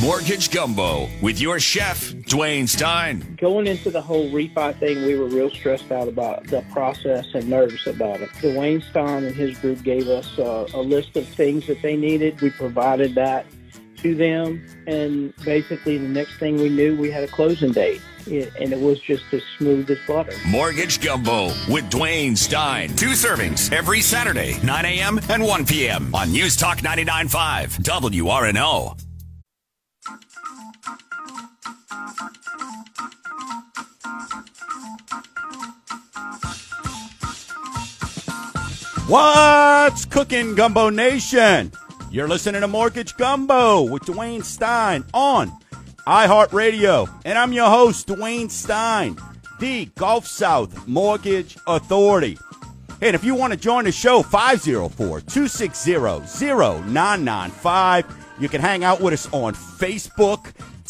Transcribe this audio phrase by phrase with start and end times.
[0.00, 3.36] Mortgage Gumbo with your chef, Dwayne Stein.
[3.38, 7.50] Going into the whole refi thing, we were real stressed out about the process and
[7.50, 8.30] nervous about it.
[8.40, 12.40] Dwayne Stein and his group gave us uh, a list of things that they needed.
[12.40, 13.44] We provided that
[13.98, 18.00] to them, and basically the next thing we knew, we had a closing date.
[18.26, 20.32] and it was just as smooth as butter.
[20.46, 22.88] Mortgage Gumbo with Dwayne Stein.
[22.96, 25.20] Two servings every Saturday, 9 a.m.
[25.28, 26.14] and 1 p.m.
[26.14, 29.09] on News Talk 99.5 WRNO.
[39.10, 41.72] What's cooking, Gumbo Nation?
[42.12, 45.50] You're listening to Mortgage Gumbo with Dwayne Stein on
[46.06, 47.12] iHeartRadio.
[47.24, 49.18] And I'm your host, Dwayne Stein,
[49.58, 52.38] the Gulf South Mortgage Authority.
[53.02, 58.04] And if you want to join the show, 504 260 0995.
[58.38, 59.54] You can hang out with us on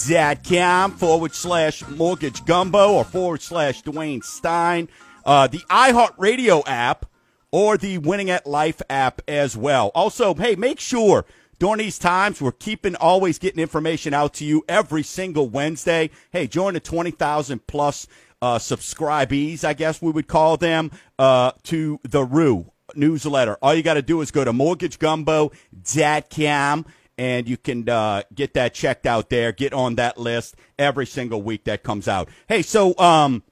[0.01, 4.89] Facebook.com forward slash mortgage gumbo or forward slash Dwayne Stein.
[5.25, 7.07] Uh, the iHeartRadio app
[7.51, 9.91] or the Winning at Life app as well.
[9.95, 11.27] Also, hey, make sure
[11.59, 16.11] during these times we're keeping always getting information out to you every single Wednesday.
[16.31, 18.07] Hey, join the 20,000 plus
[18.41, 23.59] uh, subscribees, I guess we would call them, uh, to the Roux newsletter.
[23.61, 26.87] All you got to do is go to mortgagegumbo.com
[27.21, 29.53] and you can uh, get that checked out there.
[29.53, 32.31] Get on that list every single week that comes out.
[32.49, 33.43] Hey, so um,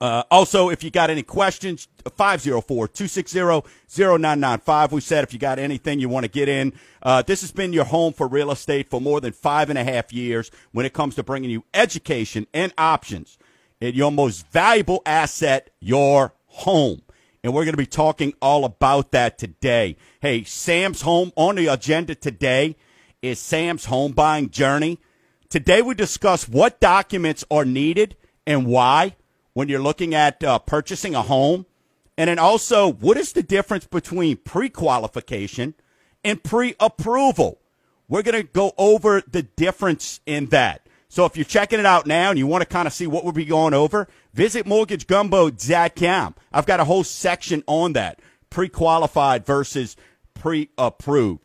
[0.00, 3.40] uh, also, if you got any questions, 504 260
[3.88, 4.92] 0995.
[4.92, 7.72] We said if you got anything you want to get in, uh, this has been
[7.72, 10.92] your home for real estate for more than five and a half years when it
[10.92, 13.36] comes to bringing you education and options
[13.80, 17.02] in your most valuable asset, your home.
[17.44, 19.98] And we're going to be talking all about that today.
[20.22, 22.74] Hey, Sam's Home on the agenda today
[23.20, 24.98] is Sam's home buying journey.
[25.50, 29.16] Today we discuss what documents are needed and why
[29.52, 31.66] when you're looking at uh, purchasing a home?
[32.16, 35.74] And then also, what is the difference between pre qualification
[36.24, 37.60] and pre approval?
[38.08, 40.88] We're going to go over the difference in that.
[41.10, 43.22] So if you're checking it out now and you want to kind of see what
[43.22, 46.34] we'll be going over, visit mortgagegumbo.com.
[46.52, 49.96] I've got a whole section on that pre qualified versus
[50.34, 51.40] pre approved.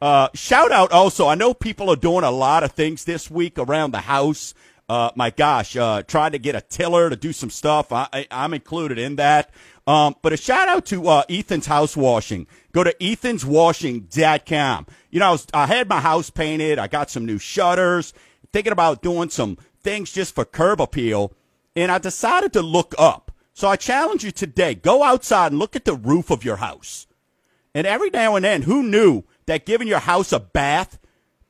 [0.00, 3.58] Uh, shout out also, I know people are doing a lot of things this week
[3.58, 4.52] around the house.
[4.86, 7.90] Uh, my gosh, uh, trying to get a tiller to do some stuff.
[7.90, 9.50] I, am included in that.
[9.86, 12.46] Um, but a shout out to uh, Ethan's House Washing.
[12.72, 14.86] Go to ethanswashing.com.
[15.10, 16.78] You know, I, was, I had my house painted.
[16.78, 18.12] I got some new shutters.
[18.52, 21.32] Thinking about doing some things just for curb appeal,
[21.76, 23.30] and I decided to look up.
[23.52, 27.06] So I challenge you today: go outside and look at the roof of your house.
[27.74, 30.98] And every now and then, who knew that giving your house a bath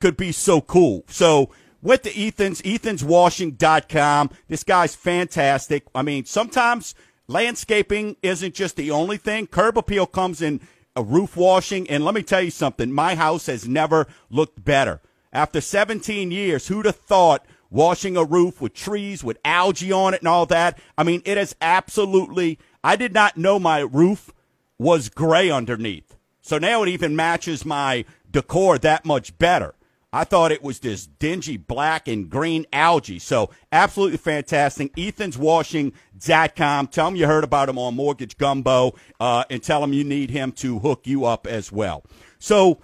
[0.00, 1.04] could be so cool?
[1.08, 1.50] So
[1.82, 4.30] went to Ethan's, ethanswashing.com.
[4.48, 5.84] This guy's fantastic.
[5.94, 6.94] I mean, sometimes
[7.28, 9.46] landscaping isn't just the only thing.
[9.46, 10.60] Curb appeal comes in
[10.96, 11.88] a roof washing.
[11.90, 15.00] And let me tell you something, my house has never looked better.
[15.32, 20.20] After 17 years, who'd have thought washing a roof with trees, with algae on it
[20.20, 20.78] and all that?
[20.96, 24.32] I mean, it is absolutely, I did not know my roof
[24.78, 26.16] was gray underneath.
[26.40, 29.74] So now it even matches my decor that much better.
[30.12, 33.18] I thought it was this dingy black and green algae.
[33.18, 34.94] So absolutely fantastic.
[34.94, 36.86] Ethan'sWashing.com.
[36.86, 40.30] Tell him you heard about him on Mortgage Gumbo uh, and tell him you need
[40.30, 42.04] him to hook you up as well.
[42.38, 42.78] So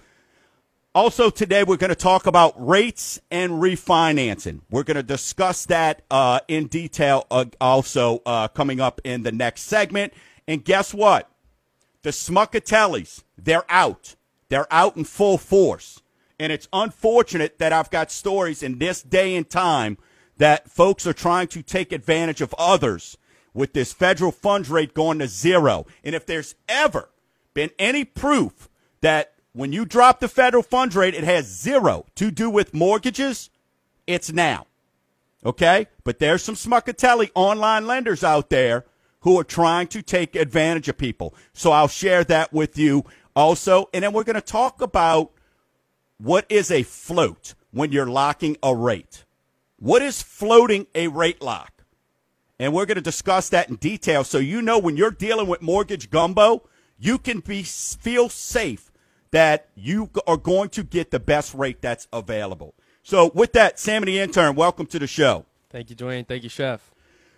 [0.93, 4.61] also today we're going to talk about rates and refinancing.
[4.69, 9.31] We're going to discuss that uh, in detail uh, also uh, coming up in the
[9.31, 10.13] next segment.
[10.47, 11.29] And guess what?
[12.03, 14.15] The Smuckatellis, they're out.
[14.49, 16.01] They're out in full force.
[16.39, 19.97] And it's unfortunate that I've got stories in this day and time
[20.37, 23.17] that folks are trying to take advantage of others
[23.53, 25.85] with this federal funds rate going to zero.
[26.03, 27.09] And if there's ever
[27.53, 28.69] been any proof
[29.01, 33.49] that when you drop the federal funds rate, it has zero to do with mortgages,
[34.07, 34.67] it's now.
[35.45, 35.87] Okay?
[36.03, 38.85] But there's some Smuckatelli online lenders out there
[39.21, 41.35] who are trying to take advantage of people.
[41.53, 43.05] So I'll share that with you
[43.35, 43.89] also.
[43.93, 45.31] And then we're going to talk about
[46.17, 49.25] what is a float when you're locking a rate?
[49.77, 51.83] What is floating a rate lock?
[52.59, 55.61] And we're going to discuss that in detail so you know when you're dealing with
[55.61, 56.67] mortgage gumbo,
[56.99, 58.90] you can be feel safe
[59.31, 62.73] that you are going to get the best rate that's available.
[63.03, 65.45] So with that, Sammy the intern, welcome to the show.
[65.69, 66.27] Thank you, Dwayne.
[66.27, 66.91] Thank you, Chef.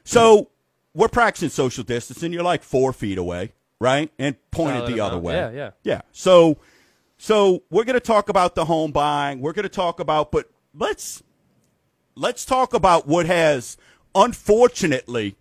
[0.03, 0.49] So
[0.93, 2.33] we're practicing social distancing.
[2.33, 4.11] You're like four feet away, right?
[4.19, 5.35] And pointed the other way.
[5.35, 5.71] Yeah, yeah.
[5.83, 6.01] Yeah.
[6.11, 6.57] So
[7.17, 9.39] so we're going to talk about the home buying.
[9.39, 11.23] We're going to talk about, but let's
[12.15, 13.77] let's talk about what has
[14.13, 15.35] unfortunately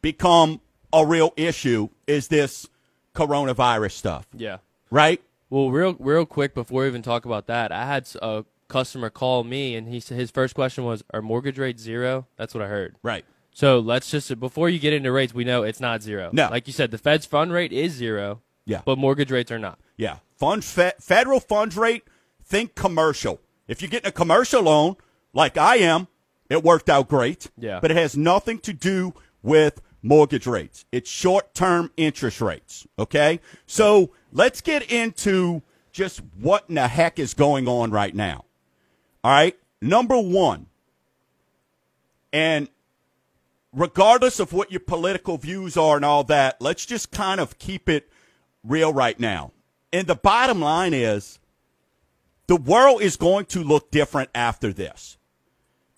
[0.00, 0.60] become
[0.92, 2.68] a real issue is this
[3.14, 4.58] coronavirus stuff, Yeah.
[4.90, 5.20] right?
[5.54, 9.44] Well, real real quick before we even talk about that, I had a customer call
[9.44, 12.66] me, and he said his first question was, "Are mortgage rates zero?" That's what I
[12.66, 12.96] heard.
[13.04, 13.24] Right.
[13.52, 16.30] So let's just before you get into rates, we know it's not zero.
[16.32, 16.48] No.
[16.50, 18.42] like you said, the Fed's fund rate is zero.
[18.64, 18.82] Yeah.
[18.84, 19.78] but mortgage rates are not.
[19.96, 20.16] Yeah.
[20.36, 22.02] Fund fe- federal funds rate,
[22.42, 23.40] think commercial.
[23.68, 24.96] If you're getting a commercial loan
[25.32, 26.08] like I am,
[26.50, 27.48] it worked out great.
[27.56, 27.78] Yeah.
[27.78, 30.84] But it has nothing to do with mortgage rates.
[30.92, 33.40] It's short-term interest rates, okay?
[33.66, 35.62] So, let's get into
[35.92, 38.44] just what in the heck is going on right now.
[39.22, 39.56] All right?
[39.80, 40.66] Number 1.
[42.32, 42.68] And
[43.72, 47.88] regardless of what your political views are and all that, let's just kind of keep
[47.88, 48.10] it
[48.64, 49.52] real right now.
[49.92, 51.38] And the bottom line is
[52.46, 55.16] the world is going to look different after this.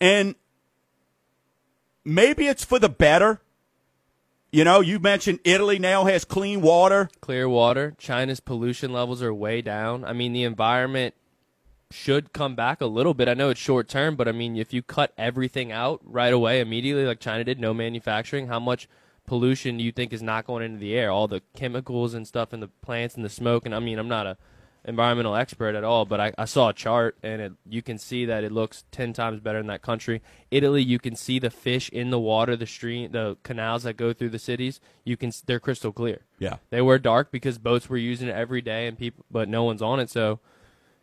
[0.01, 0.35] And
[2.05, 3.41] maybe it's for the better.
[4.53, 7.11] You know, you mentioned Italy now has clean water.
[7.21, 7.95] Clear water.
[7.99, 10.05] China's pollution levels are way down.
[10.05, 11.15] I mean, the environment
[11.91, 13.29] should come back a little bit.
[13.29, 16.61] I know it's short term, but I mean, if you cut everything out right away,
[16.61, 18.89] immediately, like China did, no manufacturing, how much
[19.27, 21.11] pollution do you think is not going into the air?
[21.11, 23.67] All the chemicals and stuff in the plants and the smoke.
[23.67, 24.37] And I mean, I'm not a
[24.87, 28.25] environmental expert at all, but I, I saw a chart and it, you can see
[28.25, 30.23] that it looks 10 times better in that country.
[30.51, 34.13] Italy, you can see the fish in the water, the stream, the canals that go
[34.13, 34.81] through the cities.
[35.05, 36.25] You can, they're crystal clear.
[36.39, 36.57] Yeah.
[36.71, 39.83] They were dark because boats were using it every day and people, but no one's
[39.83, 40.09] on it.
[40.09, 40.39] So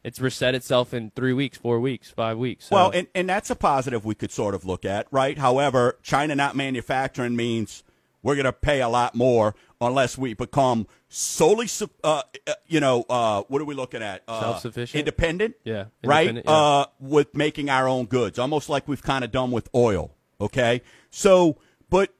[0.03, 2.65] it's reset itself in three weeks, four weeks, five weeks.
[2.65, 5.37] So, Well, and, and that's a positive we could sort of look at, right?
[5.37, 7.83] However, China not manufacturing means
[8.23, 11.67] we're going to pay a lot more unless we become solely,
[12.03, 14.23] uh, uh, you know, uh, what are we looking at?
[14.27, 14.97] Uh, Self-sufficient?
[14.99, 15.55] Independent?
[15.63, 16.33] Yeah, Right?
[16.33, 16.41] yeah.
[16.45, 20.81] Uh, with making our own goods, almost like we've kind of done with oil, okay?
[21.11, 21.57] So,
[21.89, 22.13] but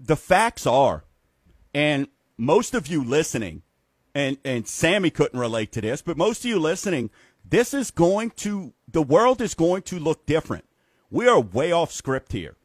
[0.00, 1.04] the facts are,
[1.74, 2.06] and
[2.36, 3.62] most of you listening,
[4.14, 7.10] and, and Sammy couldn't relate to this, but most of you listening,
[7.44, 10.64] this is going to, the world is going to look different.
[11.10, 12.56] We are way off script here.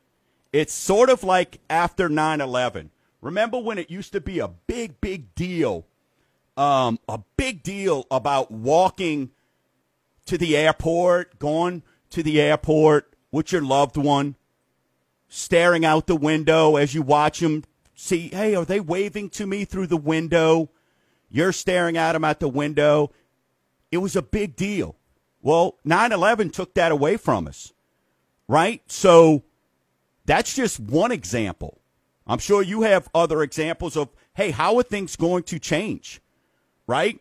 [0.54, 2.92] It's sort of like after 9 11.
[3.22, 5.88] Remember when it used to be a big, big deal,
[6.56, 9.32] um, a big deal about walking
[10.26, 14.36] to the airport, going to the airport with your loved one,
[15.28, 17.64] staring out the window as you watch them
[17.96, 20.70] see, hey, are they waving to me through the window?
[21.30, 23.12] You're staring at them at the window.
[23.92, 24.96] It was a big deal.
[25.42, 27.74] Well, 9 11 took that away from us,
[28.48, 28.82] right?
[28.88, 29.44] So
[30.26, 31.80] that's just one example.
[32.26, 36.22] I'm sure you have other examples of, hey, how are things going to change,
[36.88, 37.20] right?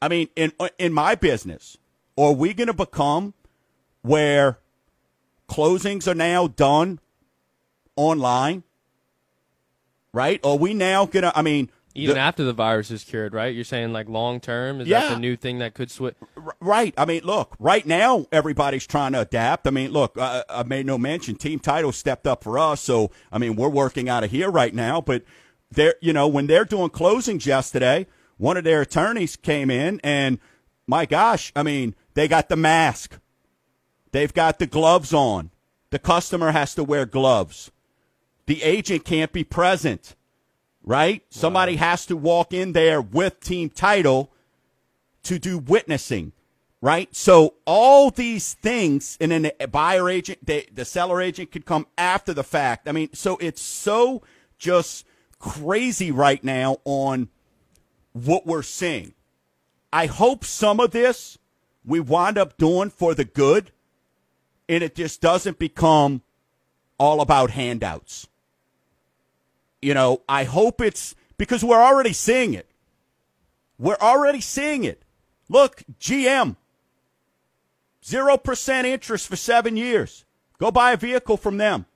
[0.00, 1.76] I mean, in in my business,
[2.16, 3.34] are we going to become
[4.02, 4.58] where
[5.48, 7.00] closings are now done
[7.96, 8.62] online,
[10.12, 10.38] right?
[10.44, 11.36] Are we now going to?
[11.36, 13.54] I mean, even the- after the virus is cured, right?
[13.54, 14.80] You're saying like long term?
[14.80, 15.00] Is Yeah.
[15.00, 16.14] that the new thing that could switch?
[16.60, 16.94] Right.
[16.96, 19.66] I mean, look, right now, everybody's trying to adapt.
[19.66, 21.36] I mean, look, I, I made no mention.
[21.36, 22.80] Team Title stepped up for us.
[22.80, 25.00] So, I mean, we're working out of here right now.
[25.00, 25.24] But
[25.70, 28.06] they're, you know, when they're doing closings yesterday,
[28.36, 30.38] one of their attorneys came in and
[30.86, 33.18] my gosh, I mean, they got the mask.
[34.12, 35.50] They've got the gloves on.
[35.90, 37.70] The customer has to wear gloves.
[38.46, 40.16] The agent can't be present,
[40.88, 41.22] right?
[41.28, 44.32] Somebody has to walk in there with team title
[45.22, 46.32] to do witnessing,
[46.80, 47.14] right?
[47.14, 51.86] So all these things, and then the buyer agent, the, the seller agent could come
[51.98, 52.88] after the fact.
[52.88, 54.22] I mean, so it's so
[54.56, 55.04] just
[55.38, 57.28] crazy right now on
[58.14, 59.12] what we're seeing.
[59.92, 61.36] I hope some of this
[61.84, 63.72] we wind up doing for the good,
[64.70, 66.22] and it just doesn't become
[66.98, 68.26] all about handouts.
[69.80, 72.68] You know, I hope it's because we're already seeing it.
[73.78, 75.02] We're already seeing it.
[75.48, 76.56] Look, GM,
[78.04, 80.24] 0% interest for seven years.
[80.58, 81.86] Go buy a vehicle from them.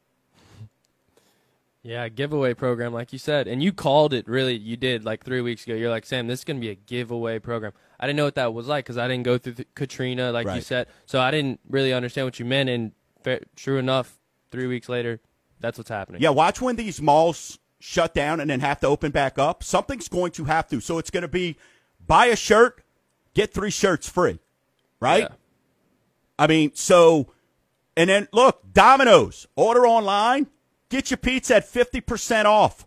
[1.83, 4.29] Yeah, giveaway program, like you said, and you called it.
[4.29, 5.75] Really, you did like three weeks ago.
[5.75, 7.73] You're like, Sam, this is gonna be a giveaway program.
[7.99, 10.61] I didn't know what that was like because I didn't go through Katrina, like you
[10.61, 12.69] said, so I didn't really understand what you meant.
[12.71, 12.93] And
[13.57, 14.21] true enough,
[14.53, 15.19] three weeks later,
[15.59, 16.23] that's what's happening.
[16.23, 19.65] Yeah, watch when these malls shut down and then have to open back up.
[19.65, 20.81] Something's going to have to.
[20.81, 21.57] So it's going to be
[22.07, 22.83] buy a shirt,
[23.35, 24.39] get three shirts free,
[25.01, 25.25] right?
[25.25, 25.37] Yeah.
[26.39, 27.33] I mean, so,
[27.97, 30.47] and then look, Domino's, order online,
[30.91, 32.87] get your pizza at 50% off,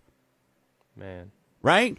[0.96, 1.32] man.
[1.62, 1.98] right?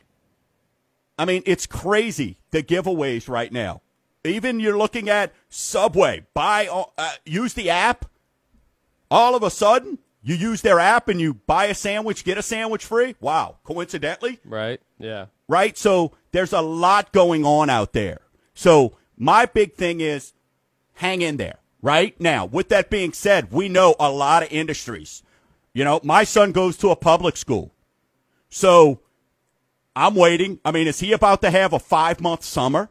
[1.19, 3.83] I mean, it's crazy, the giveaways right now.
[4.25, 6.27] even you're looking at Subway.
[6.33, 8.07] Buy, uh, use the app.
[9.11, 12.43] All of a sudden, you use their app and you buy a sandwich, get a
[12.43, 13.15] sandwich free.
[13.21, 14.81] Wow, coincidentally, Right.
[14.99, 15.27] Yeah.
[15.49, 15.79] right?
[15.79, 18.23] So there's a lot going on out there.
[18.53, 20.33] So my big thing is
[20.95, 22.21] hang in there, right?
[22.21, 25.23] Now, with that being said, we know a lot of industries.
[25.73, 27.73] You know, my son goes to a public school.
[28.51, 29.01] So
[29.95, 30.59] I'm waiting.
[30.65, 32.91] I mean, is he about to have a five month summer?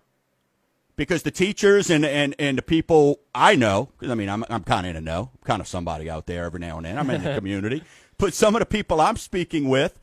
[0.96, 4.64] Because the teachers and, and, and the people I know, because I mean, I'm, I'm
[4.64, 6.98] kind of in a know, I'm kind of somebody out there every now and then.
[6.98, 7.84] I'm in the community.
[8.18, 10.00] But some of the people I'm speaking with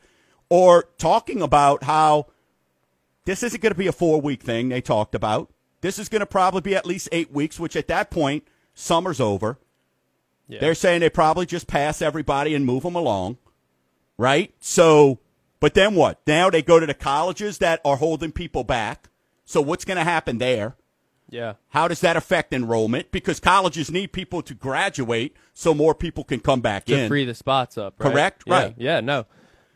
[0.49, 2.27] or talking about how
[3.25, 5.51] this isn't going to be a four week thing they talked about.
[5.81, 9.19] This is going to probably be at least eight weeks, which at that point, summer's
[9.19, 9.57] over.
[10.47, 10.59] Yeah.
[10.59, 13.37] They're saying they probably just pass everybody and move them along,
[14.17, 14.53] right?
[14.59, 15.19] So,
[15.59, 16.19] but then what?
[16.27, 19.09] Now they go to the colleges that are holding people back.
[19.45, 20.75] So what's going to happen there?
[21.33, 21.53] Yeah.
[21.69, 23.11] How does that affect enrollment?
[23.11, 27.07] Because colleges need people to graduate so more people can come back to in.
[27.07, 27.95] free the spots up.
[27.99, 28.11] Right?
[28.11, 28.43] Correct?
[28.45, 28.75] Yeah, Right.
[28.77, 28.99] Yeah.
[29.01, 29.25] No.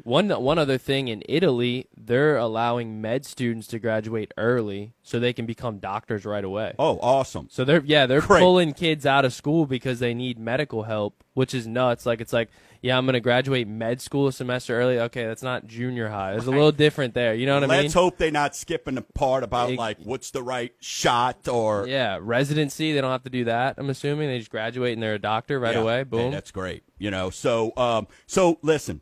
[0.04, 5.34] One one other thing in Italy, they're allowing med students to graduate early so they
[5.34, 6.76] can become doctors right away.
[6.80, 7.48] oh, awesome.
[7.50, 8.40] So they're yeah they're Great.
[8.40, 12.06] pulling kids out of school because they need medical help, which is nuts.
[12.06, 12.50] Like it's like
[12.82, 15.00] yeah I'm gonna graduate med school a semester early.
[15.00, 16.34] Okay, that's not junior high.
[16.36, 17.34] It's a little different there.
[17.34, 17.82] You know what I mean?
[17.84, 21.88] Let's hope they're not skipping the part about Ex- like what's the right shot or
[21.88, 22.94] Yeah, residency.
[22.94, 23.76] They don't have to do that.
[23.78, 25.82] I'm assuming they just graduate and they're a doctor right Yeah.
[25.82, 25.98] away.
[26.00, 26.32] Hey, Boom.
[26.32, 26.84] that's great.
[26.98, 29.02] You know, so um, so listen,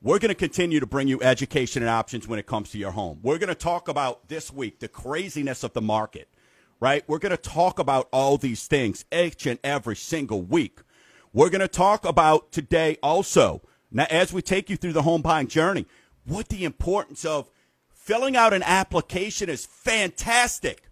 [0.00, 2.92] we're going to continue to bring you education and options when it comes to your
[2.92, 3.18] home.
[3.22, 6.28] We're going to talk about this week the craziness of the market,
[6.80, 7.02] right?
[7.08, 10.80] We're going to talk about all these things each and every single week.
[11.38, 15.22] We're going to talk about today also, now as we take you through the home
[15.22, 15.86] buying journey,
[16.24, 17.48] what the importance of
[17.94, 20.90] filling out an application is fantastic.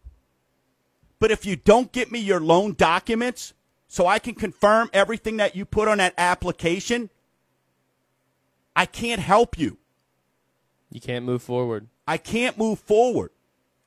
[1.18, 3.54] But if you don't get me your loan documents
[3.88, 7.10] so I can confirm everything that you put on that application,
[8.76, 9.78] I can't help you.
[10.92, 11.88] you can't move forward.
[12.06, 13.32] I can't move forward.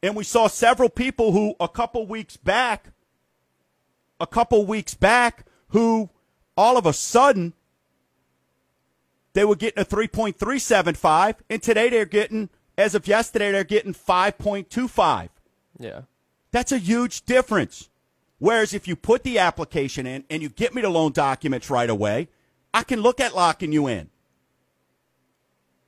[0.03, 2.91] And we saw several people who a couple weeks back,
[4.19, 6.09] a couple weeks back, who
[6.59, 7.53] all of a sudden
[9.31, 15.29] they were getting a 3.375, and today they're getting, as of yesterday, they're getting 5.25.
[15.79, 16.01] Yeah.
[16.51, 17.89] That's a huge difference.
[18.39, 21.89] Whereas if you put the application in and you get me the loan documents right
[21.89, 22.27] away,
[22.73, 24.09] I can look at locking you in.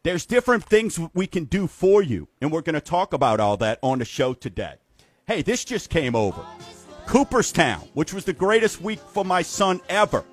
[0.03, 3.57] There's different things we can do for you, and we're going to talk about all
[3.57, 4.75] that on the show today.
[5.27, 6.45] Hey, this just came over.
[7.07, 10.23] Cooperstown, which was the greatest week for my son ever.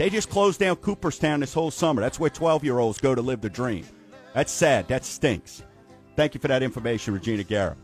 [0.00, 2.00] They just closed down Cooperstown this whole summer.
[2.00, 3.84] That's where 12 year olds go to live the dream.
[4.32, 4.88] That's sad.
[4.88, 5.62] That stinks.
[6.16, 7.76] Thank you for that information, Regina Guerra.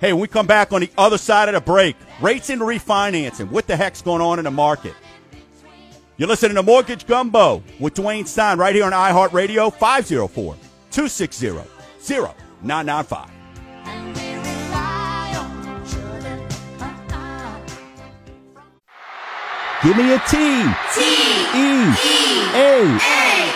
[0.00, 3.50] Hey, when we come back on the other side of the break, rates and refinancing.
[3.50, 4.94] What the heck's going on in the market?
[6.18, 10.54] You're listening to Mortgage Gumbo with Dwayne Stein right here on iHeartRadio 504
[10.92, 11.50] 260
[12.62, 13.39] 0995.
[19.82, 20.36] Give me a T.
[20.94, 21.00] T.
[21.54, 21.94] E.
[22.52, 23.00] A.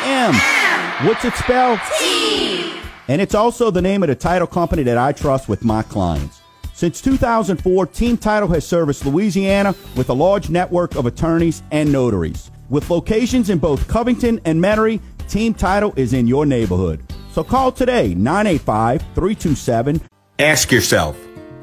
[0.07, 1.07] M.
[1.07, 1.79] What's it spelled?
[1.99, 2.73] T.
[3.09, 6.41] And it's also the name of the title company that I trust with my clients.
[6.73, 12.51] Since 2004, Team Title has serviced Louisiana with a large network of attorneys and notaries.
[12.71, 17.05] With locations in both Covington and Metairie, Team Title is in your neighborhood.
[17.33, 20.01] So call today, 985 327
[20.39, 21.19] Ask yourself,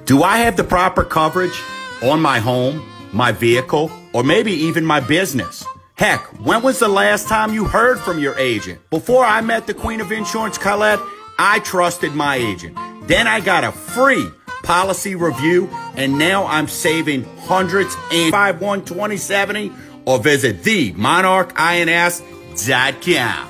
[0.06, 1.60] do I have the proper coverage
[2.03, 5.65] on my home, my vehicle, or maybe even my business?
[5.96, 8.80] Heck, when was the last time you heard from your agent?
[8.89, 11.00] Before I met the Queen of Insurance, Colette,
[11.38, 12.77] I trusted my agent.
[13.08, 14.27] Then I got a free
[14.63, 19.72] policy review, and now I'm saving hundreds and 512070
[20.06, 23.48] or visit the themonarchins.com.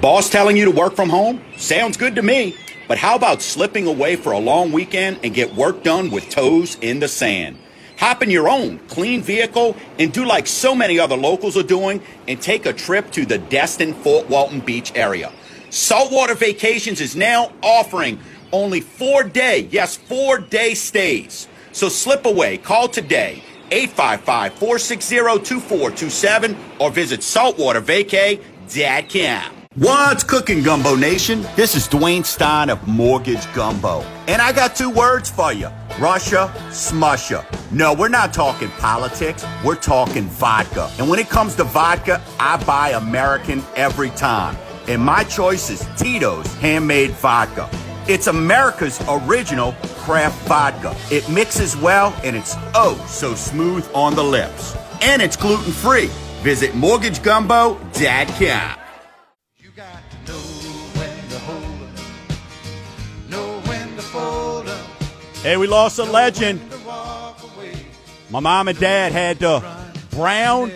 [0.00, 1.42] Boss telling you to work from home?
[1.56, 2.54] Sounds good to me.
[2.88, 6.76] But how about slipping away for a long weekend and get work done with toes
[6.80, 7.58] in the sand?
[8.00, 12.00] Hop in your own clean vehicle and do like so many other locals are doing
[12.26, 15.30] and take a trip to the Destin Fort Walton Beach area.
[15.68, 18.18] Saltwater Vacations is now offering
[18.52, 21.46] only four day, yes, four day stays.
[21.72, 29.56] So slip away, call today, 855 460 2427, or visit saltwatervacay.com.
[29.76, 31.42] What's cooking, Gumbo Nation?
[31.54, 34.00] This is Dwayne Stein of Mortgage Gumbo.
[34.26, 35.68] And I got two words for you
[35.98, 37.44] Russia, smusha.
[37.72, 40.90] No, we're not talking politics, we're talking vodka.
[40.98, 44.56] And when it comes to vodka, I buy American every time.
[44.88, 47.68] And my choice is Tito's handmade vodka.
[48.08, 50.96] It's America's original craft vodka.
[51.14, 54.74] It mixes well and it's oh so smooth on the lips.
[55.02, 56.08] And it's gluten free.
[56.42, 58.79] Visit mortgagegumbo.com.
[65.42, 66.60] Hey, we lost a legend.
[68.28, 69.64] My mom and dad had the
[70.10, 70.70] brown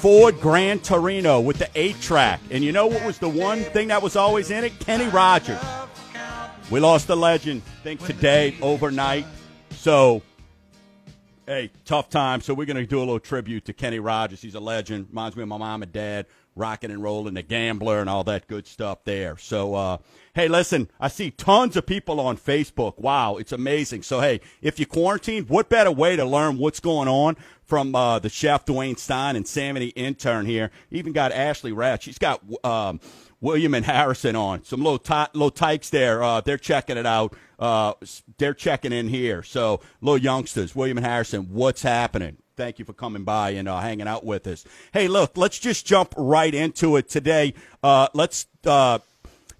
[0.00, 2.40] Ford Gran Torino with the eight track.
[2.50, 4.76] And you know what was the one thing that was always in it?
[4.80, 5.60] Kenny Rogers.
[6.72, 9.26] We lost a legend, I think today, overnight.
[9.70, 10.22] So,
[11.46, 12.40] hey, tough time.
[12.40, 14.42] So, we're going to do a little tribute to Kenny Rogers.
[14.42, 15.06] He's a legend.
[15.10, 16.26] Reminds me of my mom and dad,
[16.58, 19.36] rocking and rolling, the gambler, and all that good stuff there.
[19.36, 19.98] So, uh,
[20.34, 22.98] hey, listen, I see tons of people on Facebook.
[22.98, 24.02] Wow, it's amazing.
[24.02, 28.18] So, hey, if you quarantine, what better way to learn what's going on from uh,
[28.18, 30.70] the chef Dwayne Stein and Sammy intern here?
[30.90, 32.02] Even got Ashley Ratch.
[32.04, 32.42] She's got.
[32.64, 33.00] Um,
[33.40, 34.64] William and Harrison on.
[34.64, 36.22] Some low ty- low tykes there.
[36.22, 37.36] Uh, they're checking it out.
[37.58, 37.94] Uh,
[38.38, 39.42] they're checking in here.
[39.42, 42.38] So, little youngsters, William and Harrison, what's happening?
[42.58, 44.64] Thank you for coming by and uh, hanging out with us.
[44.92, 47.54] Hey, look, let's just jump right into it today.
[47.84, 48.48] Uh, let's.
[48.66, 48.98] Uh,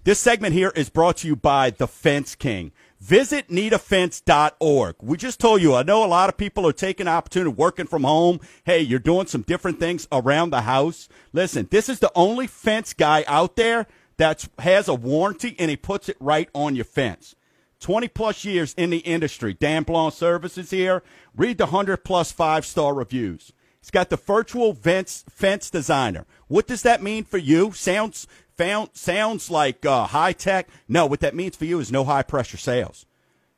[0.03, 2.73] this segment here is brought to you by The Fence King.
[2.99, 4.95] Visit needafence.org.
[5.01, 8.03] We just told you, I know a lot of people are taking opportunity working from
[8.03, 8.41] home.
[8.65, 11.07] Hey, you're doing some different things around the house.
[11.31, 13.87] Listen, this is the only fence guy out there
[14.17, 17.35] that has a warranty and he puts it right on your fence.
[17.79, 19.53] 20 plus years in the industry.
[19.53, 21.03] Dan Blanc Services here.
[21.35, 23.53] Read the 100 plus five star reviews.
[23.81, 26.25] He's got the virtual fence, fence designer.
[26.47, 27.71] What does that mean for you?
[27.71, 30.67] Sounds found, sounds like uh, high tech.
[30.87, 33.05] No, what that means for you is no high pressure sales.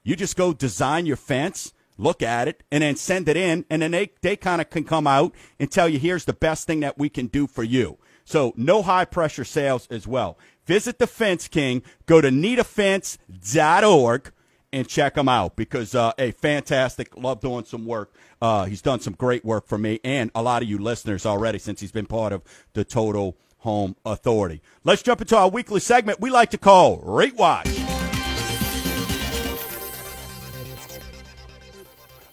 [0.04, 3.82] You just go design your fence, look at it, and then send it in, and
[3.82, 6.80] then they, they kind of can come out and tell you here's the best thing
[6.82, 7.98] that we can do for you.
[8.24, 10.38] So no high pressure sales as well.
[10.72, 11.84] Visit the Fence King.
[12.06, 14.32] Go to needafence.org
[14.72, 17.18] and check him out because uh, hey, fantastic.
[17.18, 18.16] Love doing some work.
[18.42, 21.60] Uh, he's done some great work for me and a lot of you listeners already
[21.60, 24.62] since he's been part of the Total Home Authority.
[24.86, 27.68] Let's jump into our weekly segment we like to call Rate Watch.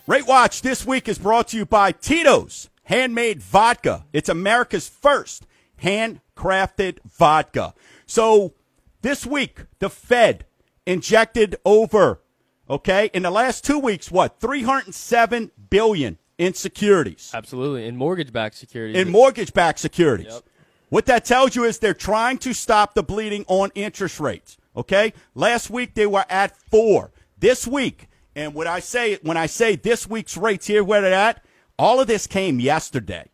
[0.07, 4.07] Rate Watch this week is brought to you by Tito's Handmade Vodka.
[4.13, 5.45] It's America's first
[5.83, 7.75] handcrafted vodka.
[8.09, 8.55] So
[9.03, 10.47] this week, the Fed
[10.87, 12.23] injected over,
[12.69, 17.87] okay, in the last two weeks, what, 307 billion in securities, Absolutely.
[17.87, 18.97] In mortgage backed securities.
[18.97, 20.33] in mortgage-backed securities.
[20.33, 20.43] Yep.
[20.89, 24.57] What that tells you is they're trying to stop the bleeding on interest rates.
[24.75, 27.11] Okay, last week they were at four.
[27.37, 31.13] This week, and when I say when I say this week's rates here where they're
[31.13, 31.45] at,
[31.79, 33.29] all of this came yesterday.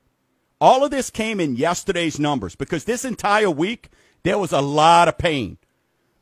[0.60, 3.90] All of this came in yesterday's numbers because this entire week
[4.24, 5.58] there was a lot of pain.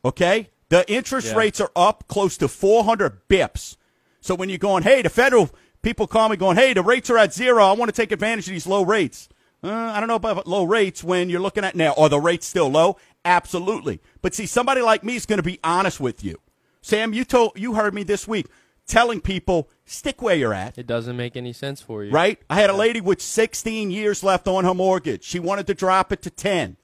[0.05, 1.37] Okay, the interest Yeah.
[1.37, 3.77] rates are up close to 400 bips.
[4.21, 5.51] So when you're going, hey, the federal
[5.83, 7.65] people call me going, hey, the rates are at zero.
[7.65, 9.29] I want to take advantage of these low rates.
[9.65, 11.95] Uh, I don't know about low rates when you're looking at now.
[11.97, 12.97] Are the rates still low?
[13.25, 14.01] Absolutely.
[14.21, 16.41] But see, somebody like me is going to be honest with you.
[16.81, 18.47] Sam, you told you heard me this week
[18.89, 20.77] telling people stick where you're at.
[20.77, 22.11] it doesn't make any sense for you.
[22.11, 22.41] Right?
[22.51, 25.23] I had a lady with 16 years left on her mortgage.
[25.23, 26.77] She wanted to drop it to 10.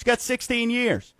[0.00, 1.12] She's got 16 years.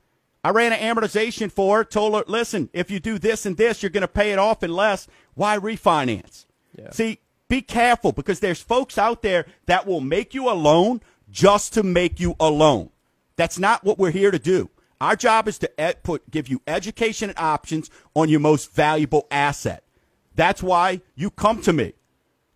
[0.43, 3.83] I ran an amortization for her, told her, listen, if you do this and this,
[3.83, 5.07] you're going to pay it off in less.
[5.35, 6.47] Why refinance?
[6.79, 6.89] Yeah.
[6.91, 11.75] See, be careful because there's folks out there that will make you a loan just
[11.75, 12.89] to make you a loan.
[13.37, 14.71] That's not what we're here to do.
[14.99, 19.27] Our job is to ed- put, give you education and options on your most valuable
[19.31, 19.85] asset.
[20.37, 21.93] That's why you come to me.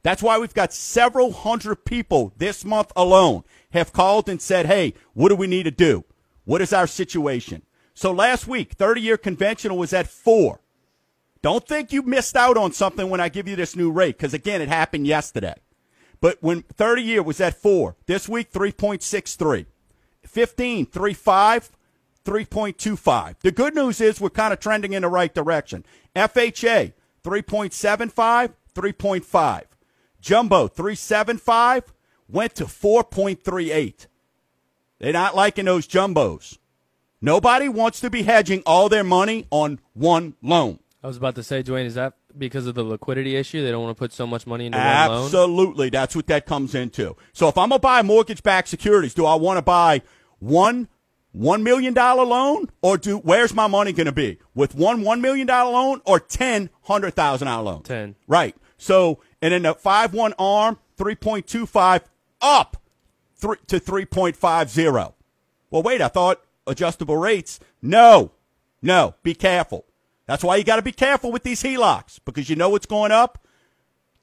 [0.03, 4.95] That's why we've got several hundred people this month alone have called and said, hey,
[5.13, 6.05] what do we need to do?
[6.45, 7.63] What is our situation?
[7.95, 10.61] So last week, 30 year conventional was at four.
[11.43, 14.35] Don't think you missed out on something when I give you this new rate, because
[14.35, 15.55] again, it happened yesterday.
[16.21, 19.67] But when 30 year was at four, this week 3.63,
[20.23, 21.71] 15, 3.5,
[22.25, 23.39] 3.25.
[23.41, 25.85] The good news is we're kind of trending in the right direction.
[26.17, 29.63] FHA 3.75, 3.5.
[30.21, 31.93] Jumbo 375
[32.29, 34.07] went to 4.38.
[34.99, 36.59] They're not liking those jumbos.
[37.21, 40.79] Nobody wants to be hedging all their money on one loan.
[41.03, 43.63] I was about to say, Dwayne, is that because of the liquidity issue?
[43.63, 45.25] They don't want to put so much money into one loan?
[45.25, 45.91] Absolutely.
[45.91, 47.17] That's what that comes into.
[47.33, 50.03] So if I'm going to buy mortgage backed securities, do I want to buy
[50.39, 50.89] one
[51.37, 54.39] $1 million loan or do, where's my money going to be?
[54.55, 57.83] With one $1 million loan or 10 $100,000 loan?
[57.83, 58.15] 10.
[58.29, 58.55] Right.
[58.79, 62.03] So, and then the 5-1 arm, 3.25
[62.41, 62.77] up
[63.45, 65.13] three, to 3.50.
[65.71, 67.61] Well, wait, I thought adjustable rates.
[67.83, 68.31] No,
[68.81, 69.85] no, be careful.
[70.27, 73.13] That's why you got to be careful with these HELOCs because you know what's going
[73.13, 73.47] up.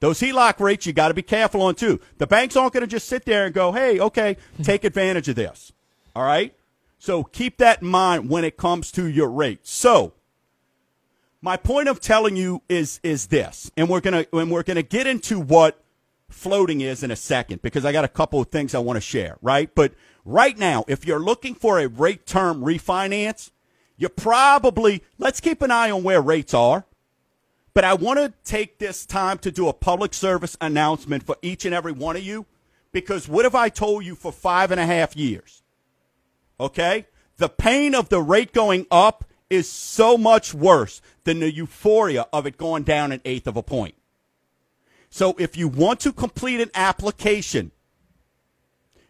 [0.00, 2.00] Those HELOC rates you got to be careful on too.
[2.18, 5.36] The banks aren't going to just sit there and go, "Hey, okay, take advantage of
[5.36, 5.72] this."
[6.16, 6.56] All right?
[6.98, 9.70] So keep that in mind when it comes to your rates.
[9.70, 10.14] So,
[11.40, 15.06] my point of telling you is is this, and we're gonna and we're gonna get
[15.06, 15.81] into what
[16.32, 19.00] floating is in a second because I got a couple of things I want to
[19.00, 19.72] share, right?
[19.74, 19.92] But
[20.24, 23.50] right now, if you're looking for a rate term refinance,
[23.96, 26.84] you probably let's keep an eye on where rates are.
[27.74, 31.64] But I want to take this time to do a public service announcement for each
[31.64, 32.46] and every one of you
[32.92, 35.62] because what have I told you for five and a half years?
[36.60, 37.06] Okay?
[37.38, 42.46] The pain of the rate going up is so much worse than the euphoria of
[42.46, 43.94] it going down an eighth of a point.
[45.14, 47.70] So if you want to complete an application,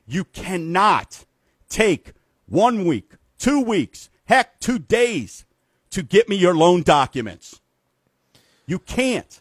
[0.05, 1.25] you cannot
[1.69, 2.13] take
[2.47, 5.45] one week, two weeks, heck, two days
[5.91, 7.61] to get me your loan documents.
[8.67, 9.41] You can't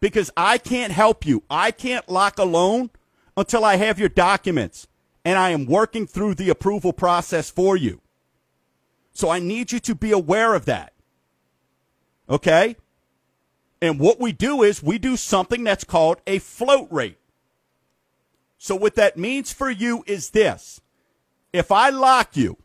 [0.00, 1.44] because I can't help you.
[1.48, 2.90] I can't lock a loan
[3.34, 4.86] until I have your documents
[5.24, 8.02] and I am working through the approval process for you.
[9.14, 10.92] So I need you to be aware of that.
[12.28, 12.76] Okay?
[13.82, 17.18] And what we do is we do something that's called a float rate.
[18.58, 20.80] So what that means for you is this.
[21.52, 22.58] If I lock you,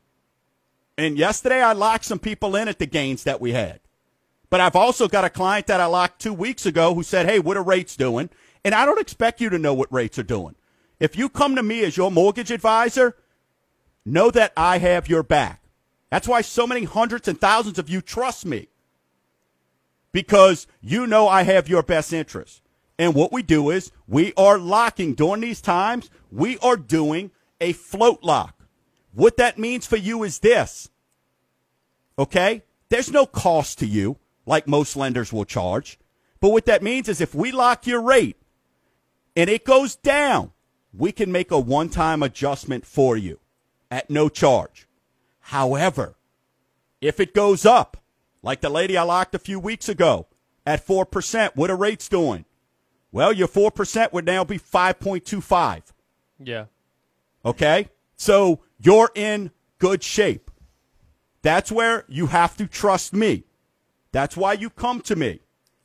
[0.97, 3.79] and yesterday I locked some people in at the gains that we had.
[4.49, 7.39] But I've also got a client that I locked two weeks ago who said, Hey,
[7.39, 8.29] what are rates doing?
[8.63, 10.55] And I don't expect you to know what rates are doing.
[10.99, 13.15] If you come to me as your mortgage advisor,
[14.05, 15.61] know that I have your back.
[16.09, 18.67] That's why so many hundreds and thousands of you trust me
[20.15, 22.61] because you know I have your best interest.
[22.97, 27.73] And what we do is we are locking during these times, we are doing a
[27.73, 28.63] float lock.
[29.11, 30.89] What that means for you is this.
[32.17, 32.63] Okay?
[32.87, 35.99] There's no cost to you like most lenders will charge.
[36.39, 38.37] But what that means is if we lock your rate
[39.35, 40.53] and it goes down,
[40.93, 43.41] we can make a one time adjustment for you
[43.91, 44.87] at no charge.
[45.41, 46.15] However,
[47.01, 47.97] if it goes up,
[48.45, 50.27] like the lady I locked a few weeks ago
[50.67, 52.45] at 4%, what are rates doing?
[53.11, 55.81] Well, your 4% would now be 5.25.
[56.39, 56.65] Yeah.
[57.43, 57.89] Okay?
[58.15, 60.51] So you're in good shape.
[61.41, 63.45] That's where you have to trust me.
[64.11, 65.39] That's why you come to me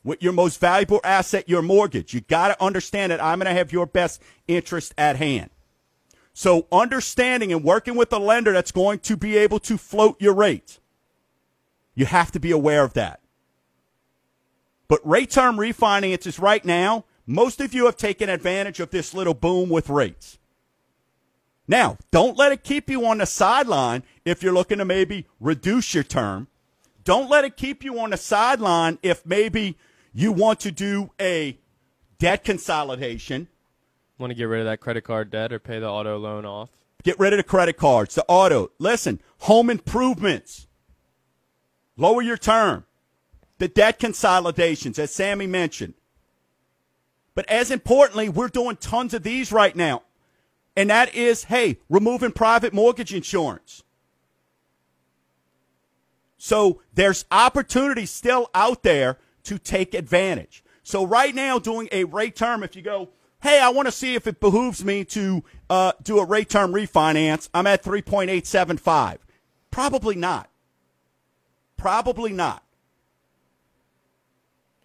[0.05, 2.13] with your most valuable asset, your mortgage.
[2.13, 5.49] You got to understand that I'm going to have your best interest at hand.
[6.35, 10.35] So understanding and working with a lender that's going to be able to float your
[10.35, 10.79] rates,
[12.01, 13.21] you have to be aware of that.
[14.89, 19.35] But rate term refinances right now, most of you have taken advantage of this little
[19.35, 20.39] boom with rates.
[21.69, 25.93] Now, don't let it keep you on the sideline if you're looking to maybe reduce
[25.93, 26.49] your term.
[27.05, 29.77] Don't let it keep you on the sideline if maybe
[30.15, 31.59] you want to do a
[32.19, 33.47] debt consolidation.
[34.19, 36.71] Want to get rid of that credit card debt or pay the auto loan off?
[37.03, 38.71] Get rid of the credit cards, the auto.
[38.79, 40.67] Listen, home improvements.
[42.01, 42.87] Lower your term.
[43.59, 45.93] The debt consolidations, as Sammy mentioned.
[47.35, 50.03] But as importantly, we're doing tons of these right now.
[50.75, 53.83] And that is, hey, removing private mortgage insurance.
[56.39, 60.65] So there's opportunity still out there to take advantage.
[60.83, 63.11] So right now, doing a rate term, if you go,
[63.43, 66.73] hey, I want to see if it behooves me to uh, do a rate term
[66.73, 69.19] refinance, I'm at 3.875.
[69.71, 70.50] Probably not.
[71.81, 72.63] Probably not.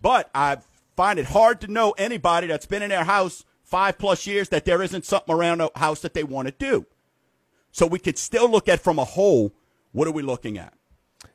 [0.01, 0.59] But I
[0.95, 4.63] find it hard to know anybody that's been in their house five plus years that
[4.63, 6.85] there isn't something around the house that they want to do.
[7.73, 9.51] So we could still look at from a whole,
[9.91, 10.73] what are we looking at?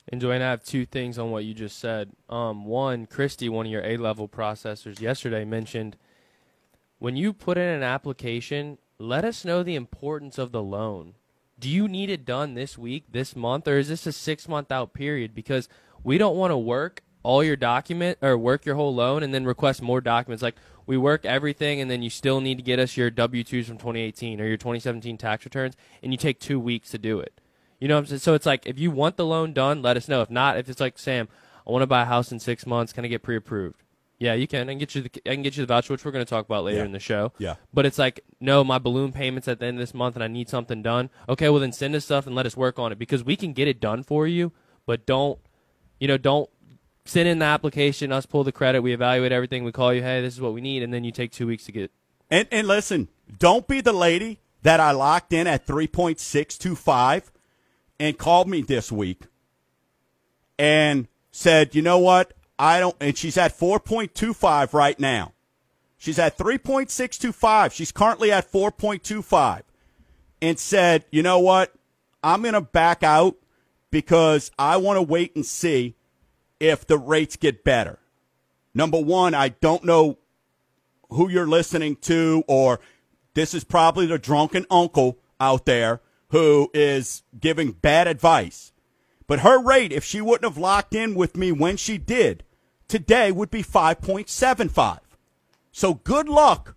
[0.09, 2.11] And Dwayne, I have two things on what you just said.
[2.31, 5.99] Um, one, Christy, one of your A level processors yesterday mentioned
[6.99, 11.17] when you put in an application, let us know the importance of the loan.
[11.61, 14.73] Do you need it done this week, this month, or is this a six month
[14.73, 15.35] out period?
[15.35, 15.69] Because
[16.03, 19.45] we don't want to work all your document or work your whole loan and then
[19.45, 20.43] request more documents.
[20.43, 23.67] Like we work everything and then you still need to get us your W 2s
[23.67, 27.41] from 2018 or your 2017 tax returns and you take two weeks to do it.
[27.79, 28.21] You know what I'm saying?
[28.21, 30.23] So it's like if you want the loan done, let us know.
[30.23, 31.29] If not, if it's like Sam,
[31.67, 33.83] I want to buy a house in six months, can I get pre-approved?
[34.21, 34.69] Yeah, you can.
[34.69, 36.29] I can get you the I can get you the voucher, which we're going to
[36.29, 36.85] talk about later Yeah.
[36.85, 37.33] in the show.
[37.39, 37.55] Yeah.
[37.73, 40.29] But it's like, no, my balloon payments at the end of this month, and I
[40.29, 41.09] need something done.
[41.29, 43.55] Okay, well then send us stuff and let us work on it because we can
[43.55, 44.53] get it done for you.
[44.85, 45.39] But don't,
[45.99, 46.51] you know, don't
[47.07, 48.13] send in the application.
[48.13, 48.83] Us pull the credit.
[48.83, 49.65] We evaluate everything.
[49.65, 50.03] We call you.
[50.03, 51.91] Hey, this is what we need, and then you take two weeks to get.
[52.31, 57.31] And and listen, don't be the lady that I locked in at 3.625
[57.99, 59.23] and called me this week.
[60.59, 62.35] And said, you know what?
[62.61, 65.33] I don't, and she's at 4.25 right now.
[65.97, 67.73] She's at 3.625.
[67.73, 69.63] She's currently at 4.25
[70.43, 71.73] and said, you know what?
[72.23, 73.37] I'm going to back out
[73.91, 75.95] because I want to wait and see
[76.61, 77.99] if the rates get better.
[78.75, 80.19] Number one, I don't know
[81.09, 82.79] who you're listening to, or
[83.33, 88.73] this is probably the drunken uncle out there who is giving bad advice.
[89.27, 92.45] But her rate, if she wouldn't have locked in with me when she did,
[92.91, 94.99] today would be 5.75.
[95.73, 96.77] So good luck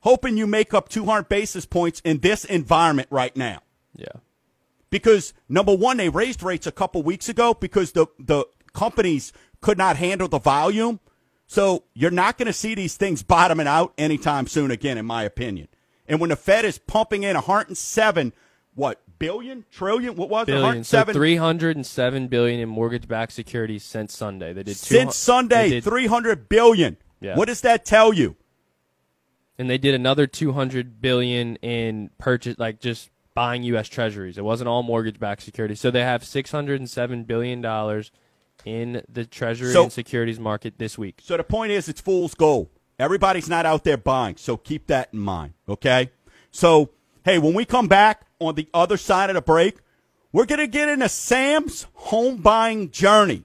[0.00, 3.60] hoping you make up 200 basis points in this environment right now.
[3.94, 4.20] Yeah.
[4.88, 9.78] Because number one, they raised rates a couple weeks ago because the, the companies could
[9.78, 10.98] not handle the volume.
[11.46, 15.22] So you're not going to see these things bottoming out anytime soon again, in my
[15.24, 15.68] opinion.
[16.08, 18.32] And when the Fed is pumping in 107,
[18.74, 20.52] what billion, trillion, what was it?
[20.52, 20.82] Billion.
[20.82, 24.52] So 307 billion in mortgage-backed securities since Sunday.
[24.52, 26.96] They did since Sunday, did- 300 billion.
[27.20, 27.36] Yeah.
[27.36, 28.34] What does that tell you?
[29.58, 34.38] and they did another 200 billion in purchase like just buying US treasuries.
[34.38, 35.78] It wasn't all mortgage-backed securities.
[35.80, 38.10] So they have 607 billion dollars
[38.64, 41.20] in the treasury So- and securities market this week.
[41.22, 42.70] So the point is, it's fool's gold.
[42.98, 45.52] Everybody's not out there buying, so keep that in mind.
[45.68, 46.10] Okay.
[46.50, 46.88] So
[47.26, 49.76] hey, when we come back on the other side of the break,
[50.32, 53.44] we're going to get into Sam's home buying journey.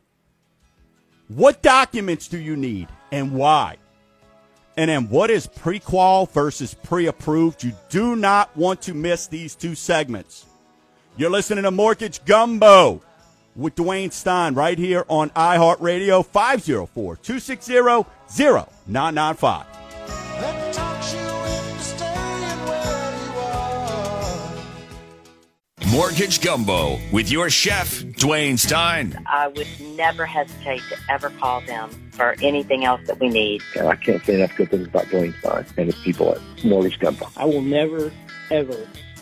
[1.27, 3.77] What documents do you need and why?
[4.77, 7.63] And then what is pre qual versus pre approved?
[7.63, 10.45] You do not want to miss these two segments.
[11.17, 13.01] You're listening to Mortgage Gumbo
[13.55, 17.73] with Dwayne Stein right here on iHeartRadio 504 260
[18.85, 19.84] 0995.
[25.95, 29.17] Mortgage Gumbo with your chef, Dwayne Stein.
[29.27, 33.61] I would never hesitate to ever call them for anything else that we need.
[33.77, 36.99] And I can't say enough good things about Dwayne Stein and his people at Mortgage
[36.99, 37.29] Gumbo.
[37.37, 38.11] I will never,
[38.51, 38.75] ever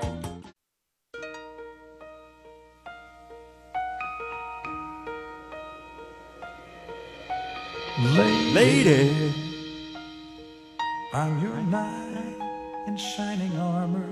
[8.54, 9.34] Lady.
[11.12, 14.06] I'm your knight in shining armor,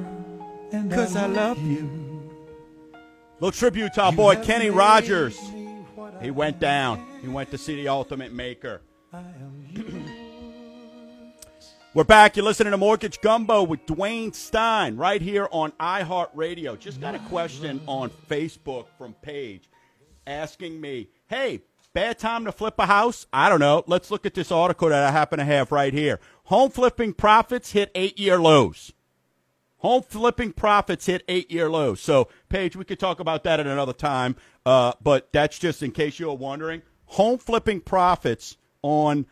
[0.73, 1.89] and 'Cause I love you.
[3.39, 5.39] Little tribute to our boy Kenny Rogers.
[6.21, 7.07] He went down.
[7.23, 8.83] He went to see the Ultimate Maker.
[11.95, 12.37] We're back.
[12.37, 16.77] You're listening to Mortgage Gumbo with Dwayne Stein right here on iHeartRadio.
[16.81, 19.69] Just got a question on Facebook from Paige
[20.27, 21.63] asking me, hey,
[21.95, 23.27] bad time to flip a house?
[23.33, 23.85] I don't know.
[23.87, 26.21] Let's look at this article that I happen to have right here.
[26.45, 28.93] Home flipping profits hit eight year lows.
[29.79, 32.01] Home flipping profits hit eight year lows.
[32.01, 35.91] So, Paige, we could talk about that at another time, uh, but that's just in
[35.91, 36.83] case you were wondering.
[37.07, 39.27] Home flipping profits on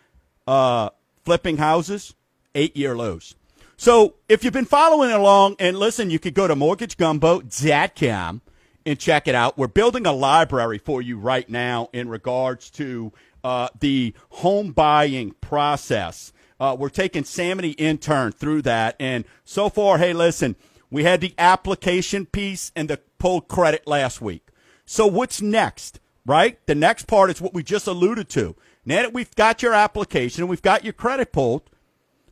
[0.47, 0.91] uh,
[1.25, 2.15] flipping houses,
[2.55, 3.37] eight year lows.
[3.77, 8.43] So, if you've been following along, and listen, you could go to mortgagegumbo.com
[8.91, 9.57] and check it out.
[9.57, 13.13] We're building a library for you right now in regards to
[13.45, 16.33] uh, the home buying process.
[16.59, 20.57] Uh, we're taking Sammy intern through that, and so far, hey, listen,
[20.91, 24.49] we had the application piece and the pulled credit last week.
[24.85, 26.01] So what's next?
[26.27, 28.57] Right, the next part is what we just alluded to.
[28.85, 31.63] Now that we've got your application and we've got your credit pulled,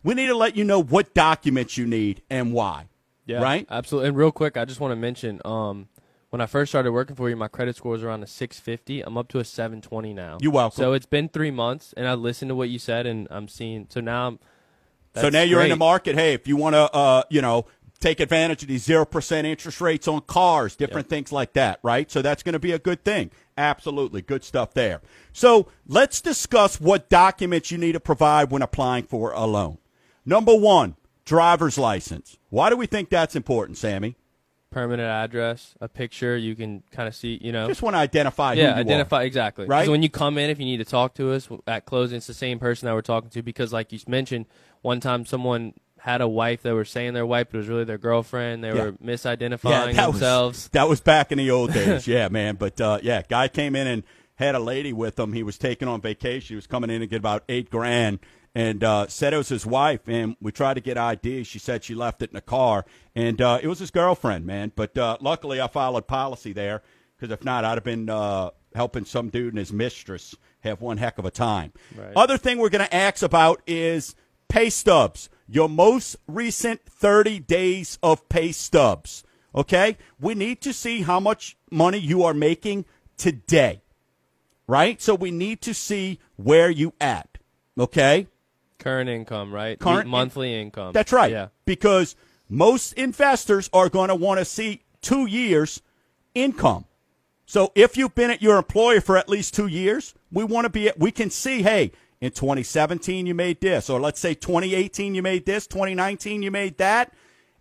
[0.03, 2.89] we need to let you know what documents you need and why.
[3.27, 3.67] Yeah, Right?
[3.71, 4.09] Absolutely.
[4.09, 5.89] And real quick, I just want to mention um,
[6.31, 9.03] when I first started working for you, my credit score was around a 650.
[9.03, 10.39] I'm up to a 720 now.
[10.41, 10.77] You're welcome.
[10.77, 13.87] So it's been three months, and I listened to what you said, and I'm seeing.
[13.89, 14.39] So now, I'm,
[15.15, 16.17] so now you're in the market.
[16.17, 17.67] Hey, if you want to, uh, you know,
[17.99, 22.11] take advantage of these zero percent interest rates on cars, different things like that, right?
[22.11, 23.31] So that's going to be a good thing.
[23.57, 25.01] Absolutely, good stuff there.
[25.33, 29.79] So let's discuss what documents you need to provide when applying for a loan.
[30.27, 32.37] Number one, driver's license.
[32.51, 34.17] Why do we think that's important, Sammy?
[34.71, 36.37] Permanent address, a picture.
[36.37, 37.67] You can kind of see, you know.
[37.67, 38.55] Just want to identify.
[38.55, 39.27] yeah, identify are.
[39.27, 39.67] exactly.
[39.67, 39.87] Right?
[39.87, 42.27] So when you come in, if you need to talk to us at closing, it's
[42.27, 44.47] the same person that we're talking to because, like you mentioned,
[44.83, 47.85] one time someone had a wife that were saying their wife, but it was really
[47.85, 48.63] their girlfriend.
[48.63, 48.85] They Yeah.
[48.85, 50.59] were misidentifying that themselves.
[50.59, 52.07] Was, that was back in the old days.
[52.07, 52.55] yeah, man.
[52.57, 54.03] But uh, yeah, guy came in and
[54.37, 55.33] had a lady with him.
[55.33, 56.55] He was taking on vacation.
[56.55, 58.21] He was coming in to get about eight grand.
[58.55, 61.45] And uh, said it was his wife, and we tried to get ID.
[61.45, 64.73] She said she left it in the car, and uh, it was his girlfriend, man.
[64.75, 66.83] But uh, luckily, I followed policy there,
[67.17, 70.99] because if not, I'd have been uh, helping some dude and his mistress have one
[70.99, 71.73] heck of a time.
[71.97, 72.13] Right.
[72.17, 74.15] Other thing we're going to ask about is
[74.49, 75.29] pay stubs.
[75.49, 79.25] Your most recent 30 days of pay stubs.
[79.55, 79.97] Okay?
[80.21, 82.85] We need to see how much money you are making
[83.17, 83.83] today.
[84.67, 85.01] Right?
[85.01, 87.39] So we need to see where you at.
[87.79, 88.29] Okay?
[88.79, 89.79] Current income, right?
[89.79, 90.93] Current- monthly income.
[90.93, 91.31] That's right.
[91.31, 91.49] Yeah.
[91.65, 92.17] Because
[92.49, 95.83] most investors are going to want to see two years
[96.35, 96.85] income.
[97.47, 100.71] So if you've been at your employer for at least two years, we want to
[100.71, 105.23] be, we can see, hey, in 2017 you made this, or let's say 2018 you
[105.23, 107.13] made this, 2019 you made that.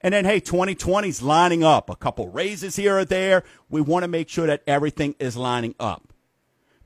[0.01, 1.89] And then, hey, 2020's lining up.
[1.89, 3.43] A couple raises here or there.
[3.69, 6.13] We want to make sure that everything is lining up.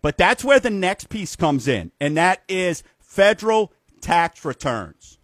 [0.01, 5.19] But that's where the next piece comes in, and that is federal tax returns.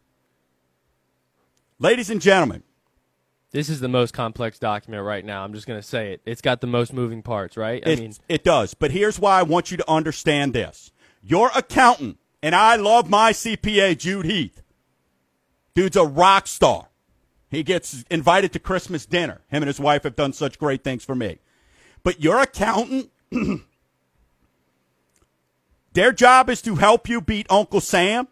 [1.80, 2.64] Ladies and gentlemen,
[3.52, 5.44] This is the most complex document right now.
[5.44, 6.22] I'm just going to say it.
[6.26, 7.82] It's got the most moving parts, right?
[7.86, 8.74] I it, mean, it does.
[8.74, 10.92] But here's why I want you to understand this.
[11.24, 14.62] Your accountant, and I love my CPA, Jude Heath.
[15.76, 16.90] Dude's a rock star.
[17.50, 19.42] He gets invited to Christmas dinner.
[19.48, 21.40] Him and his wife have done such great things for me.
[22.04, 23.12] But your accountant,
[25.94, 28.28] their job is to help you beat Uncle Sam,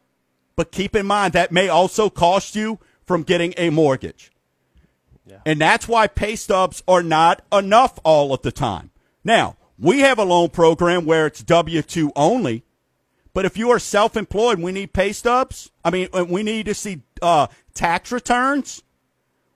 [0.55, 4.31] but keep in mind that may also cost you from getting a mortgage.
[5.45, 8.91] And that's why pay stubs are not enough all of the time.
[9.23, 12.63] Now, we have a loan program where it's W 2 only,
[13.33, 15.71] but if you are self employed, we need pay stubs.
[15.83, 18.83] I mean, uh, we need to see uh, tax returns.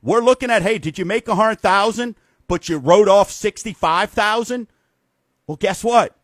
[0.02, 2.16] We're looking at, hey, did you make a 100000
[2.50, 4.68] but you wrote off 65000
[5.48, 6.18] Well, guess what?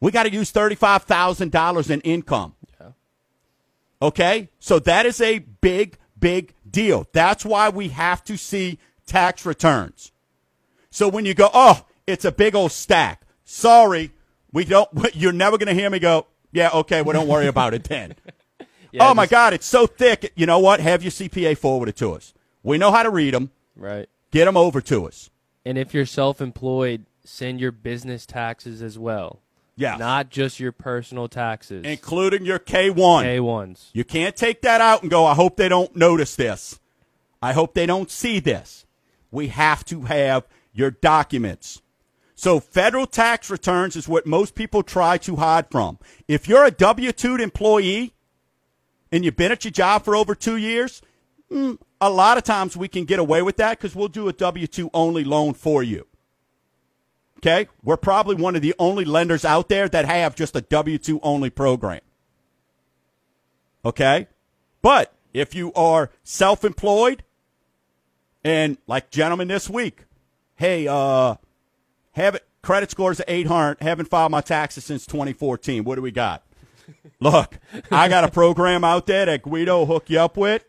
[0.00, 2.54] We got to use $35,000 in income.
[4.00, 4.50] Okay?
[4.58, 7.06] So that is a big, big deal.
[7.12, 10.12] That's why we have to see tax returns.
[10.90, 13.22] So when you go, oh, it's a big old stack.
[13.44, 14.12] Sorry,
[14.52, 14.88] we don't.
[15.14, 16.26] You're never going to hear me go.
[16.52, 17.02] Yeah, okay.
[17.02, 18.14] Well, don't worry about it then.
[18.92, 20.32] yeah, oh my God, it's so thick.
[20.36, 20.80] You know what?
[20.80, 22.32] Have your CPA forward it to us.
[22.62, 23.50] We know how to read them.
[23.76, 24.08] Right.
[24.30, 25.30] Get them over to us.
[25.64, 29.40] And if you're self-employed, send your business taxes as well.
[29.76, 29.96] Yeah.
[29.96, 31.84] Not just your personal taxes.
[31.84, 32.94] including your K1.
[33.24, 33.90] K1s.
[33.92, 36.80] You can't take that out and go, I hope they don't notice this.
[37.42, 38.86] I hope they don't see this.
[39.30, 41.82] We have to have your documents.
[42.34, 45.98] So federal tax returns is what most people try to hide from.
[46.28, 48.14] If you're a W-2 employee
[49.12, 51.00] and you've been at your job for over two years,
[51.50, 54.32] mm, a lot of times we can get away with that because we'll do a
[54.32, 56.06] W-2 only loan for you.
[57.46, 57.68] Okay?
[57.84, 61.20] We're probably one of the only lenders out there that have just a W 2
[61.22, 62.00] only program.
[63.84, 64.26] Okay?
[64.82, 67.22] But if you are self employed,
[68.42, 70.06] and like gentlemen this week,
[70.56, 71.36] hey, uh,
[72.12, 75.84] have it, credit scores at 800, haven't filed my taxes since 2014.
[75.84, 76.42] What do we got?
[77.20, 77.58] Look,
[77.92, 80.64] I got a program out there that Guido will hook you up with.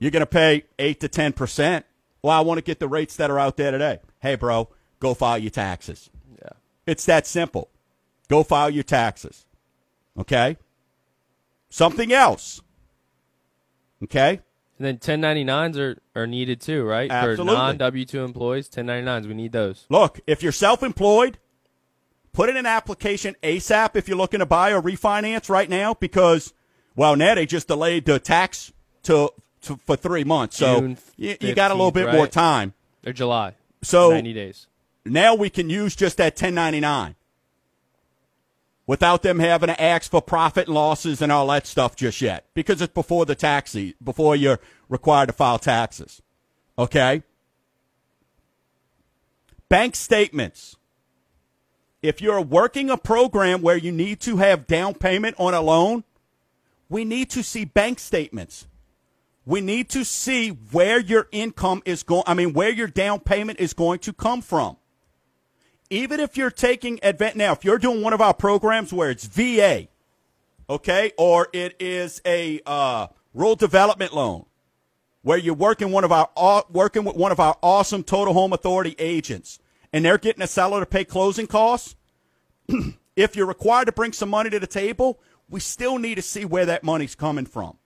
[0.00, 1.84] You're going to pay 8 to 10%.
[2.22, 4.00] Well, I want to get the rates that are out there today.
[4.20, 4.68] Hey, bro,
[5.00, 6.10] go file your taxes.
[6.40, 6.50] Yeah.
[6.86, 7.68] It's that simple.
[8.28, 9.44] Go file your taxes.
[10.16, 10.56] Okay?
[11.68, 12.60] Something else.
[14.04, 14.40] Okay?
[14.78, 17.10] And then 1099s are, are needed too, right?
[17.10, 17.54] Absolutely.
[17.54, 19.84] For non W 2 employees, 1099s, we need those.
[19.90, 21.38] Look, if you're self employed,
[22.32, 26.54] put in an application ASAP if you're looking to buy or refinance right now because,
[26.96, 28.72] well, now they just delayed the tax
[29.02, 29.30] to,
[29.62, 30.56] to for three months.
[30.56, 32.32] So June you, you got a little 15th, bit more right?
[32.32, 32.74] time.
[33.06, 33.54] Or July.
[33.82, 34.66] So 90 days.
[35.04, 37.14] Now we can use just that 1099
[38.86, 42.46] without them having to ask for profit and losses and all that stuff just yet
[42.54, 46.20] because it's before the tax before you're required to file taxes.
[46.76, 47.22] Okay?
[49.68, 50.76] Bank statements.
[52.02, 56.02] If you're working a program where you need to have down payment on a loan,
[56.88, 58.66] we need to see bank statements.
[59.46, 63.60] We need to see where your income is going, I mean, where your down payment
[63.60, 64.76] is going to come from.
[65.90, 69.26] Even if you're taking advantage, now, if you're doing one of our programs where it's
[69.26, 69.88] VA,
[70.68, 74.46] okay, or it is a uh, rural development loan,
[75.22, 78.52] where you're working one of our aw- working with one of our awesome total home
[78.52, 79.58] authority agents,
[79.92, 81.96] and they're getting a seller to pay closing costs.
[83.16, 86.44] if you're required to bring some money to the table, we still need to see
[86.44, 87.76] where that money's coming from.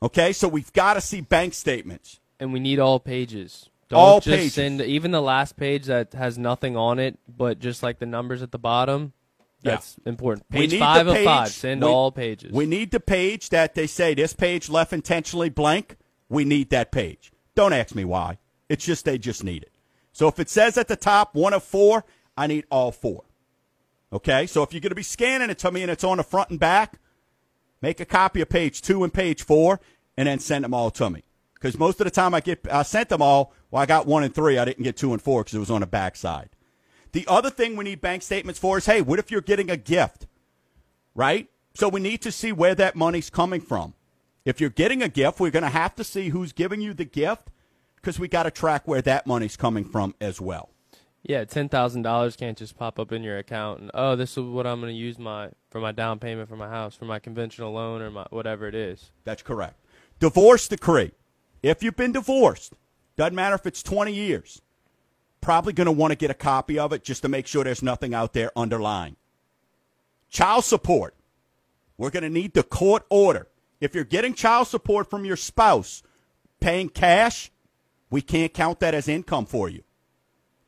[0.00, 2.20] Okay, so we've got to see bank statements.
[2.40, 3.68] and we need all pages.
[3.92, 4.54] Don't All just pages.
[4.54, 8.42] send even the last page that has nothing on it, but just like the numbers
[8.42, 9.12] at the bottom.
[9.60, 9.72] Yeah.
[9.72, 10.46] That's important.
[10.50, 11.48] We Page five the of five.
[11.50, 12.52] Send we- all pages.
[12.52, 15.96] We need the page that they say this page left intentionally blank.
[16.30, 17.32] We need that page.
[17.54, 18.38] Don't ask me why.
[18.70, 19.72] It's just they just need it.
[20.10, 23.24] So if it says at the top one of four, I need all four.
[24.10, 24.46] Okay?
[24.46, 26.48] So if you're going to be scanning it to me and it's on the front
[26.48, 26.98] and back,
[27.82, 29.80] make a copy of page two and page four
[30.16, 31.24] and then send them all to me.
[31.62, 33.52] Because most of the time I get I sent them all.
[33.70, 34.58] Well, I got one and three.
[34.58, 36.48] I didn't get two and four because it was on the back side.
[37.12, 39.76] The other thing we need bank statements for is, hey, what if you're getting a
[39.76, 40.26] gift?
[41.14, 41.48] right?
[41.74, 43.94] So we need to see where that money's coming from.
[44.44, 47.04] If you're getting a gift, we're going to have to see who's giving you the
[47.04, 47.50] gift
[47.96, 50.70] because we got to track where that money's coming from as well.
[51.22, 54.44] yeah, ten thousand dollars can't just pop up in your account and oh, this is
[54.44, 57.18] what I'm going to use my for my down payment for my house, for my
[57.20, 59.12] conventional loan or my whatever it is.
[59.24, 59.78] That's correct.
[60.18, 61.12] Divorce decree.
[61.62, 62.74] If you've been divorced,
[63.16, 64.62] doesn't matter if it's 20 years,
[65.40, 67.82] probably going to want to get a copy of it just to make sure there's
[67.82, 69.16] nothing out there underlying.
[70.30, 71.14] Child support.
[71.98, 73.48] We're going to need the court order.
[73.80, 76.02] If you're getting child support from your spouse
[76.60, 77.50] paying cash,
[78.10, 79.82] we can't count that as income for you.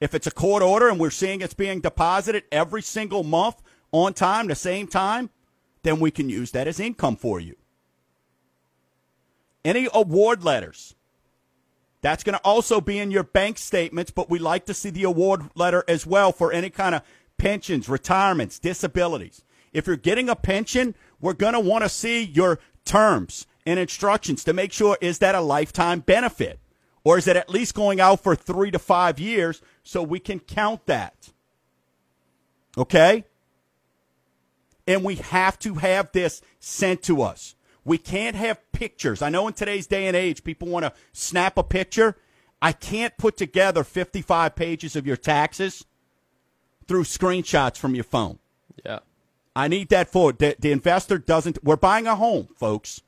[0.01, 4.13] If it's a court order and we're seeing it's being deposited every single month on
[4.13, 5.31] time, the same time,
[5.83, 7.57] then we can use that as income for you.
[9.65, 10.95] Any award letters.
[12.03, 15.05] That's going to also be in your bank statements, but we like to see the
[15.05, 17.03] award letter as well for any kind of
[17.39, 19.43] pensions, retirements, disabilities.
[19.73, 24.45] If you're getting a pension, we're going to want to see your terms and instructions
[24.45, 26.61] to make sure is that a lifetime benefit
[27.03, 30.41] or is it at least going out for 3 to 5 years so we can
[30.41, 31.31] count that.
[32.77, 33.25] Okay?
[34.87, 37.54] and we have to have this sent to us.
[37.85, 39.23] We can't have pictures.
[39.23, 42.17] I know in today's day and age, people want to snap a picture.
[42.63, 45.85] I can't put together 55 pages of your taxes
[46.89, 48.39] through screenshots from your phone.
[48.85, 49.01] Yeah.
[49.57, 51.63] I need that for the, the investor doesn't.
[51.63, 53.03] We're buying a home, folks,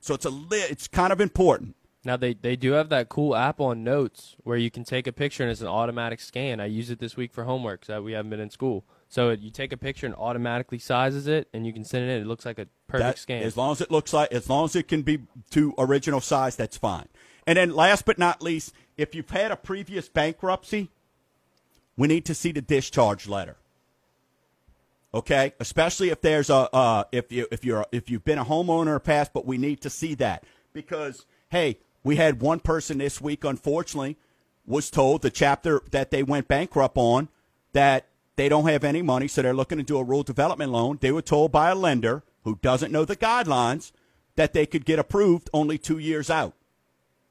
[0.00, 1.76] so it's a it's kind of important.
[2.04, 5.12] Now they, they do have that cool app on Notes where you can take a
[5.12, 6.60] picture and it's an automatic scan.
[6.60, 8.84] I use it this week for homework so we haven't been in school.
[9.14, 12.12] So it, you take a picture and automatically sizes it, and you can send it
[12.12, 12.22] in.
[12.22, 13.42] It looks like a perfect That- scan.
[13.44, 16.56] As long as it looks like, as long as it can be to original size,
[16.56, 17.06] that's fine.
[17.46, 20.90] And then last but not least, if you've had a previous bankruptcy,
[21.96, 23.56] we need to see the discharge letter.
[25.14, 28.88] Okay, especially if there's a uh, if you if you're if you've been a homeowner
[28.88, 30.42] in the past, but we need to see that
[30.72, 34.16] because hey, we had one person this week, unfortunately,
[34.66, 37.28] was told the chapter that they went bankrupt on
[37.74, 40.98] that they don't have any money, so they're looking to do a rural development loan.
[41.00, 43.92] They were told by a lender who doesn't know the guidelines
[44.36, 46.54] that they could get approved only two years out.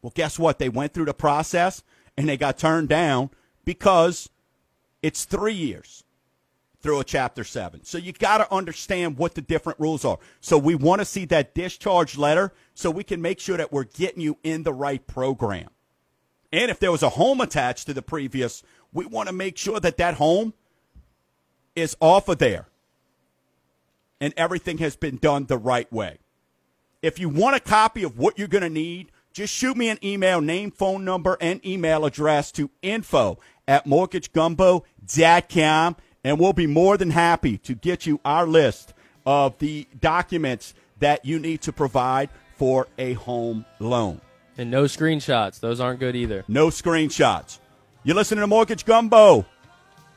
[0.02, 0.60] Well, guess what?
[0.60, 1.84] They went through the process
[2.18, 3.30] and they got turned down
[3.66, 4.30] because
[5.02, 6.04] it's three years
[6.82, 7.84] through a chapter seven.
[7.84, 10.20] So you got to understand what the different rules are.
[10.42, 13.86] So we want to see that discharge letter so we can make sure that we're
[13.86, 15.70] getting you in the right program.
[16.52, 19.80] And if there was a home attached to the previous, we want to make sure
[19.80, 20.54] that that home
[21.76, 22.68] is off of there
[24.22, 26.18] and everything has been done the right way.
[27.02, 29.98] If you want a copy of what you're going to need, just shoot me an
[30.04, 36.98] email, name, phone number, and email address to info at mortgagegumbo.com, and we'll be more
[36.98, 38.94] than happy to get you our list
[39.26, 44.22] of the documents that you need to provide for a home loan.
[44.58, 45.60] and no screenshots.
[45.60, 46.46] Those aren't good either.
[46.48, 47.60] No screenshots.
[48.04, 49.46] You're listening to Mortgage Gumbo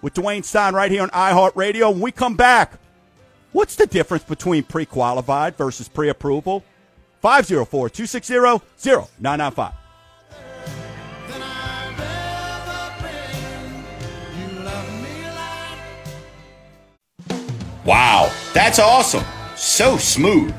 [0.03, 1.93] with Dwayne Stein right here on iHeartRadio.
[1.93, 2.73] When we come back,
[3.53, 6.65] what's the difference between pre qualified versus pre approval?
[7.23, 8.35] 504 260
[9.19, 9.73] 0995.
[11.29, 12.01] than I've
[12.71, 13.75] ever been.
[14.39, 15.23] You love me
[17.31, 19.25] like Wow, that's awesome.
[19.57, 20.55] So smooth.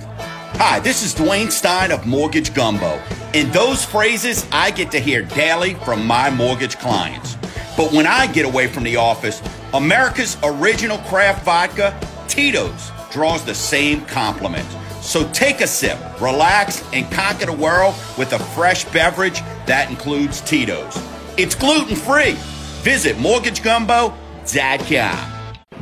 [0.59, 2.99] Hi, this is Dwayne Stein of Mortgage Gumbo,
[3.35, 7.36] And those phrases I get to hear daily from my mortgage clients.
[7.77, 9.41] But when I get away from the office,
[9.73, 11.97] America's original craft vodka,
[12.27, 14.75] Tito's, draws the same compliments.
[15.01, 20.41] So take a sip, relax, and conquer the world with a fresh beverage that includes
[20.41, 21.01] Tito's.
[21.37, 22.35] It's gluten free.
[22.81, 25.33] Visit mortgagegumbo.com.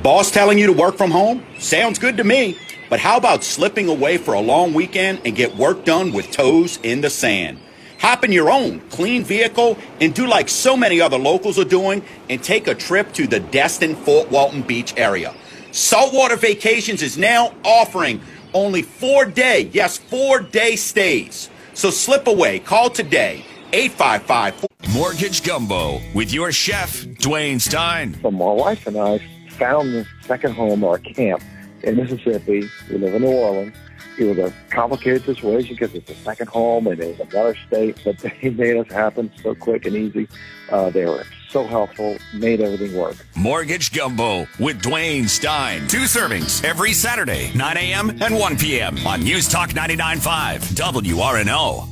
[0.03, 1.43] Boss telling you to work from home?
[1.57, 2.55] Sounds good to me.
[2.89, 6.77] But how about slipping away for a long weekend and get work done with toes
[6.83, 7.59] in the sand?
[7.99, 12.03] Hop in your own clean vehicle and do like so many other locals are doing
[12.29, 15.33] and take a trip to the Destin Fort Walton Beach area.
[15.71, 18.21] Saltwater Vacations is now offering
[18.53, 21.49] only four day, yes, four day stays.
[21.73, 22.59] So slip away.
[22.59, 23.43] Call today.
[23.73, 28.15] 855 Mortgage Gumbo with your chef, Dwayne Stein.
[28.21, 29.19] So my wife and I
[29.49, 31.43] found this second home or camp
[31.83, 32.69] in Mississippi.
[32.89, 33.75] We live in New Orleans.
[34.17, 37.99] It was a complicated situation because it's a second home and it was another state,
[38.03, 40.27] but they made us happen so quick and easy.
[40.69, 43.15] Uh, they were so helpful, made everything work.
[43.35, 45.87] Mortgage Gumbo with Dwayne Stein.
[45.87, 48.09] Two servings every Saturday, 9 a.m.
[48.21, 48.97] and 1 p.m.
[49.05, 51.87] on News Talk 99.5 WRNO.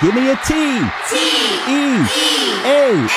[0.00, 0.54] Give me a T.
[1.10, 1.16] T.
[1.68, 2.06] E.
[2.64, 3.08] A.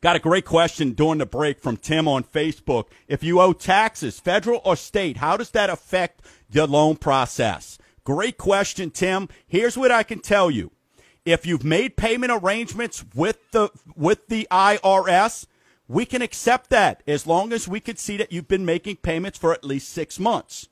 [0.00, 2.84] Got a great question during the break from Tim on Facebook.
[3.08, 7.76] If you owe taxes, federal or state, how does that affect the loan process?
[8.04, 9.28] Great question, Tim.
[9.46, 10.70] Here's what I can tell you.
[11.24, 15.46] If you've made payment arrangements with the with the IRS,
[15.88, 19.38] we can accept that as long as we can see that you've been making payments
[19.38, 20.68] for at least 6 months.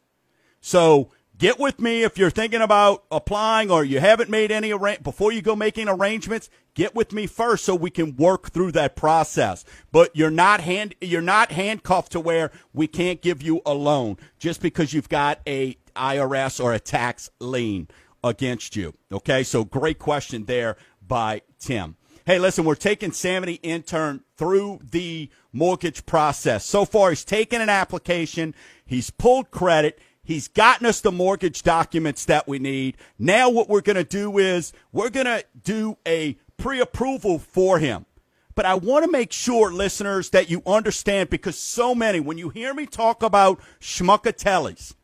[0.61, 5.01] So, get with me if you're thinking about applying or you haven't made any arra-
[5.03, 8.95] before you go making arrangements get with me first so we can work through that
[8.95, 13.75] process but you're not hand you're not handcuffed to where we can't give you a
[13.75, 17.89] loan just because you've got a IRS or a tax lien
[18.25, 24.23] against you okay so great question there by Tim Hey, listen, we're taking Sammy intern
[24.37, 26.65] through the mortgage process.
[26.65, 28.55] So far, he's taken an application,
[28.87, 32.97] he's pulled credit, He's gotten us the mortgage documents that we need.
[33.19, 38.07] Now what we're going to do is we're going to do a pre-approval for him.
[38.55, 42.51] But I want to make sure, listeners, that you understand because so many, when you
[42.51, 44.95] hear me talk about schmuckatellis,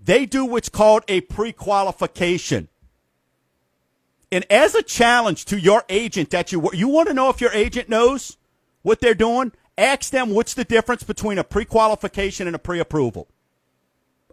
[0.00, 2.68] they do what's called a pre-qualification.
[4.32, 7.52] And as a challenge to your agent that you you want to know if your
[7.52, 8.36] agent knows
[8.82, 13.28] what they're doing, ask them what's the difference between a pre-qualification and a pre-approval.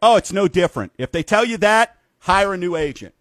[0.01, 0.91] Oh, it's no different.
[0.97, 3.15] If they tell you that, hire a new agent.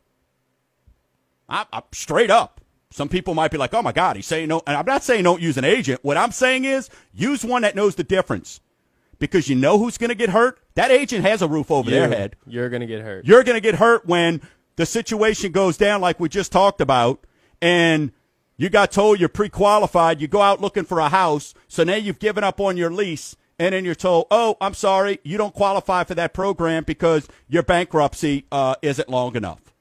[1.48, 2.60] I, I, straight up.
[2.90, 5.24] Some people might be like, "Oh my God, he's saying no." And I'm not saying
[5.24, 6.00] don't use an agent.
[6.02, 8.60] What I'm saying is use one that knows the difference,
[9.18, 10.58] because you know who's going to get hurt.
[10.74, 12.36] That agent has a roof over their head.
[12.46, 13.24] You're gonna get hurt.
[13.24, 14.42] You're going to get hurt when
[14.76, 17.26] the situation goes down, like we just talked about,
[17.62, 18.12] and
[18.56, 20.20] you got told you're pre-qualified.
[20.20, 23.36] You go out looking for a house, so now you've given up on your lease,
[23.58, 27.62] and then you're told, "Oh, I'm sorry, you don't qualify for that program because your
[27.62, 29.74] bankruptcy uh, isn't long enough."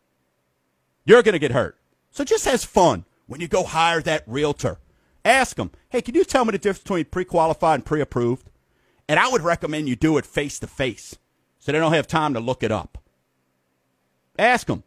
[1.06, 1.78] You're going to get hurt.
[2.10, 4.78] So just has fun when you go hire that realtor.
[5.26, 8.50] Ask them, "Hey, can you tell me the difference between pre-qualified and pre-approved?"
[9.08, 11.18] And I would recommend you do it face to face,
[11.60, 12.98] so they don't have time to look it up.
[14.38, 14.84] Ask them.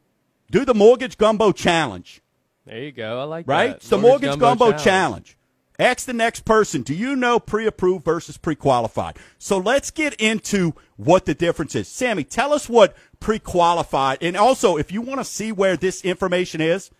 [0.50, 2.22] Do the mortgage gumbo challenge,
[2.64, 3.20] There you go.
[3.20, 3.68] I like right?
[3.68, 3.76] that.
[3.76, 5.36] It's the mortgage, gumbo, challenge.
[5.78, 9.16] Ask the next person, do you know pre-approved versus pre-qualified?
[9.38, 11.86] So let's get into what the difference is.
[11.86, 16.60] Sammy, tell us what pre-qualified, and also if you want to see where this information
[16.60, 16.90] is,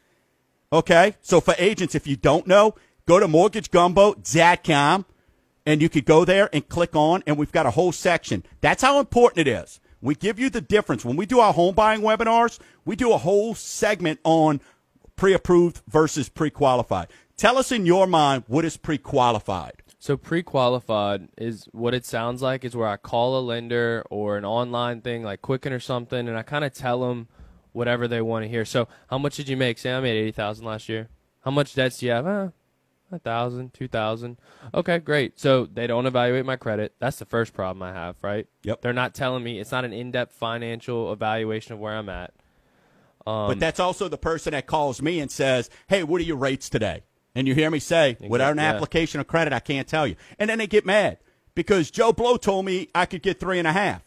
[0.73, 1.16] okay?
[1.23, 5.07] So for agents, if you don't know, go to mortgagegumbo.com
[5.69, 8.43] and you could go there and click on, and we've got a whole section.
[8.61, 9.81] That's how important it is.
[10.01, 11.05] We give you the difference.
[11.05, 14.61] When we do our home buying webinars, we do a whole segment on
[15.14, 17.09] pre approved versus pre qualified.
[17.37, 19.83] Tell us in your mind what is pre qualified.
[20.01, 24.45] So pre-qualified is what it sounds like is where I call a lender or an
[24.45, 27.27] online thing like Quicken or something, and I kind of tell them
[27.73, 28.64] whatever they want to hear.
[28.64, 29.77] So how much did you make?
[29.77, 31.09] Say I made eighty thousand last year.
[31.41, 32.27] How much debts do you have?
[32.27, 32.49] Uh,
[33.11, 34.38] a thousand, two thousand.
[34.74, 35.38] Okay, great.
[35.38, 36.94] So they don't evaluate my credit.
[36.98, 38.46] That's the first problem I have, right?
[38.64, 38.82] Yep.
[38.82, 39.59] They're not telling me.
[39.59, 42.32] It's not an in-depth financial evaluation of where I'm at.
[43.26, 46.36] Um, but that's also the person that calls me and says, "Hey, what are your
[46.36, 47.02] rates today?"
[47.34, 48.72] And you hear me say, "Without an yeah.
[48.72, 51.18] application of credit, I can't tell you." And then they get mad
[51.54, 54.02] because Joe Blow told me I could get three and a half.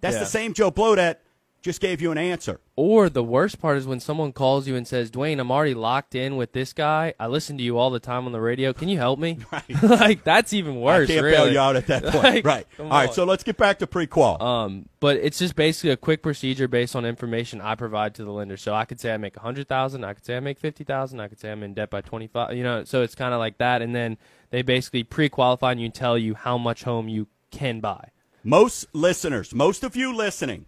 [0.00, 0.20] That's Yeah.
[0.20, 1.22] the same Joe Blow that
[1.64, 2.60] just gave you an answer.
[2.76, 6.14] Or the worst part is when someone calls you and says, Dwayne, I'm already locked
[6.14, 7.14] in with this guy.
[7.18, 8.74] I listen to you all the time on the radio.
[8.74, 9.38] Can you help me?
[9.50, 9.82] Right.
[9.82, 11.08] like, that's even worse.
[11.08, 11.36] I can't really.
[11.36, 12.24] bail you out at that point.
[12.24, 12.66] Like, right.
[12.78, 13.08] All right.
[13.08, 13.14] on.
[13.14, 14.42] So let's get back to pre-qual.
[14.42, 18.30] Um, but it's just basically a quick procedure based on information I provide to the
[18.32, 18.56] lender.
[18.58, 20.84] So I could say I make a hundred thousand, I could say I make fifty
[20.84, 22.54] thousand, I could say I'm in debt by twenty five.
[22.54, 24.18] You know, so it's kind of like that, and then
[24.50, 28.10] they basically pre-qualify and you tell you how much home you can buy.
[28.42, 30.66] most listeners, most of you listening,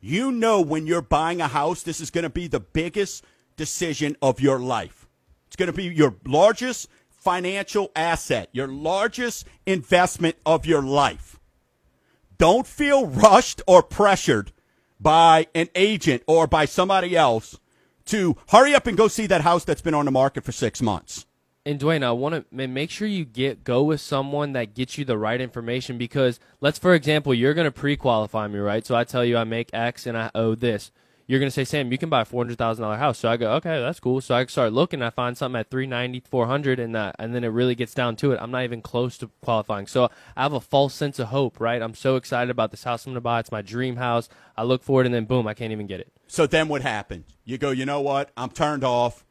[0.00, 3.24] you know when you're buying a house, this is going to be the biggest
[3.56, 5.06] decision of your life.
[5.46, 11.38] It's going to be your largest financial asset, your largest investment of your life.
[12.38, 14.52] Don't feel rushed or pressured
[14.98, 17.58] by an agent or by somebody else
[18.06, 20.80] to hurry up and go see that house that's been on the market for six
[20.80, 21.26] months.
[21.66, 25.04] And Dwayne, I want to make sure you get go with someone that gets you
[25.04, 28.86] the right information because let's, for example, you're going to pre-qualify me, right?
[28.86, 30.90] So I tell you I make X and I owe this.
[31.26, 33.18] You're going to say, Sam, you can buy a four hundred thousand dollar house.
[33.18, 34.20] So I go, okay, that's cool.
[34.22, 37.34] So I start looking, I find something at three ninety, four hundred, and that, and
[37.34, 38.40] then it really gets down to it.
[38.40, 39.86] I'm not even close to qualifying.
[39.86, 41.82] So I have a false sense of hope, right?
[41.82, 43.38] I'm so excited about this house I'm going to buy.
[43.38, 44.28] It's my dream house.
[44.56, 46.10] I look for it, and then boom, I can't even get it.
[46.26, 47.26] So then what happens?
[47.44, 48.32] You go, you know what?
[48.36, 49.24] I'm turned off.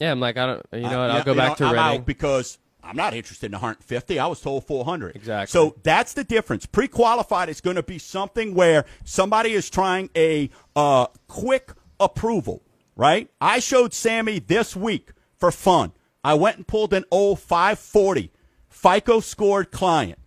[0.00, 1.10] Yeah, I'm like, I don't, you know what?
[1.10, 2.02] I'll yeah, go back know, to Reading.
[2.02, 4.18] because I'm not interested in 150.
[4.18, 5.14] I was told 400.
[5.14, 5.52] Exactly.
[5.52, 6.64] So that's the difference.
[6.64, 12.62] Pre-qualified is going to be something where somebody is trying a uh, quick approval,
[12.96, 13.30] right?
[13.40, 15.92] I showed Sammy this week for fun.
[16.24, 18.32] I went and pulled an old 540
[18.68, 20.18] FICO scored client,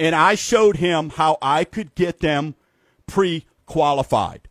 [0.00, 2.56] and I showed him how I could get them
[3.06, 4.48] pre-qualified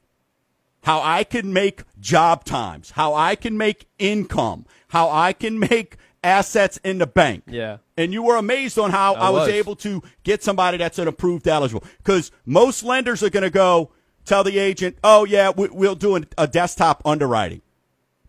[0.87, 5.97] how I can make job times, how I can make income, how I can make
[6.23, 7.43] assets in the bank.
[7.45, 7.79] Yeah.
[7.97, 9.47] And you were amazed on how I, I was.
[9.47, 9.49] was.
[9.49, 11.83] able to get somebody that's an approved eligible.
[11.97, 13.91] Because most lenders are going to go
[14.23, 17.61] tell the agent, oh, yeah, we, we'll do an, a desktop underwriting.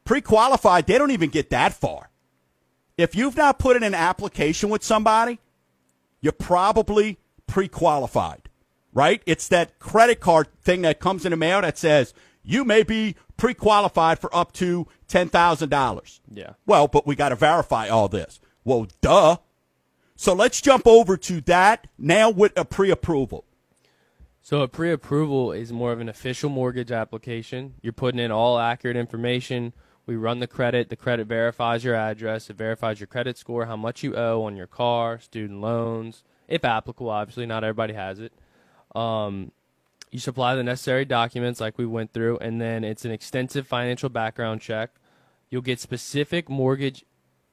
[0.05, 2.11] Pre qualified, they don't even get that far.
[2.97, 5.39] If you've not put in an application with somebody,
[6.21, 8.49] you're probably pre qualified,
[8.93, 9.23] right?
[9.27, 12.15] It's that credit card thing that comes in the mail that says
[12.49, 16.21] you may be pre qualified for up to $10,000.
[16.33, 16.53] Yeah.
[16.67, 18.41] Well, but we got to verify all this.
[18.65, 19.37] Well, duh.
[20.17, 23.45] So let's jump over to that now with a pre approval.
[24.41, 27.75] So a pre-approval is more of an official mortgage application.
[27.83, 29.75] You're putting in all accurate information.
[30.07, 30.89] We run the credit.
[30.89, 32.49] The credit verifies your address.
[32.49, 36.65] It verifies your credit score, how much you owe on your car, student loans, if
[36.65, 37.11] applicable.
[37.11, 38.33] Obviously, not everybody has it.
[38.97, 39.53] Um,
[40.11, 44.09] you supply the necessary documents like we went through, and then it's an extensive financial
[44.09, 44.91] background check.
[45.51, 47.05] You'll get specific mortgage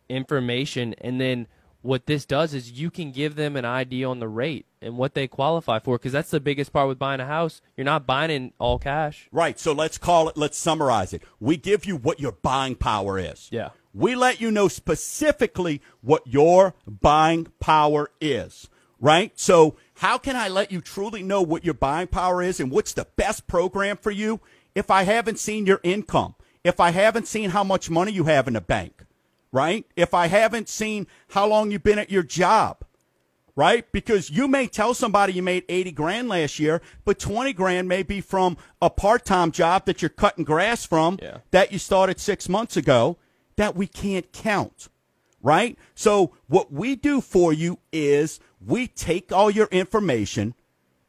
[0.09, 1.47] information, and then
[1.85, 5.13] what this does is you can give them an idea on the rate and what
[5.13, 7.61] they qualify for because that's the biggest part with buying a house.
[7.77, 9.29] You're not buying in all cash.
[9.31, 9.59] Right.
[9.59, 11.21] So let's call it, let's summarize it.
[11.39, 13.49] We give you what your buying power is.
[13.51, 13.69] Yeah.
[13.93, 18.67] We let you know specifically what your buying power is,
[18.99, 19.31] right?
[19.39, 22.93] So, how can I let you truly know what your buying power is and what's
[22.93, 24.39] the best program for you
[24.73, 26.35] if I haven't seen your income?
[26.63, 29.05] If I haven't seen how much money you have in the bank,
[29.51, 29.85] right?
[29.95, 32.83] If I haven't seen how long you've been at your job,
[33.55, 33.89] right?
[33.91, 38.03] Because you may tell somebody you made 80 grand last year, but 20 grand may
[38.03, 41.37] be from a part-time job that you're cutting grass from Yeah.
[41.51, 43.17] that you started 6 months ago
[43.55, 44.89] that we can't count.
[45.41, 45.77] Right?
[45.93, 50.55] So what we do for you is we take all your information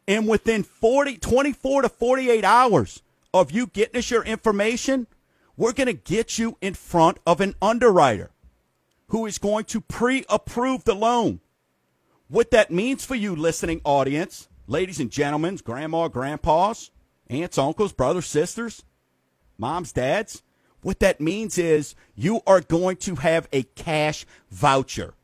[0.06, 3.02] and within 40 24 to 48 hours
[3.34, 5.06] of you getting us your information,
[5.56, 8.30] we're going to get you in front of an underwriter
[9.08, 11.40] who is going to pre-approve the loan.
[12.28, 16.90] What that means for you, listening audience, ladies and gentlemen, grandma, grandpas,
[17.28, 18.82] aunts, uncles, brothers, sisters,
[19.58, 20.42] moms, dads,
[20.82, 25.14] what that means is you are going to have a cash voucher.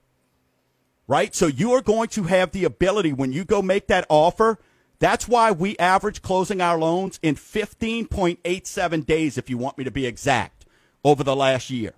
[1.12, 1.34] Right?
[1.34, 4.58] So you are going to have the ability when you go make that offer.
[4.98, 9.90] That's why we average closing our loans in 15.87 days, if you want me to
[9.90, 10.64] be exact,
[11.04, 11.94] over the last year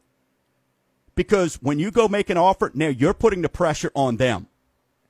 [1.15, 4.49] because when you go make an offer, now you're putting the pressure on them.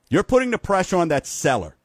[0.09, 1.75] You're putting the pressure on that seller.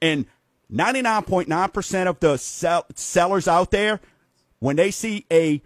[0.00, 0.26] And
[0.72, 4.00] 99.9% of the sell- sellers out there,
[4.58, 5.62] when they see a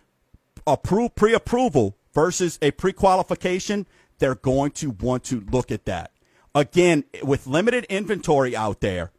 [0.66, 3.86] appro- pre-approval versus a pre-qualification,
[4.18, 6.12] they're going to want to look at that.
[6.54, 9.12] Again, with limited inventory out there,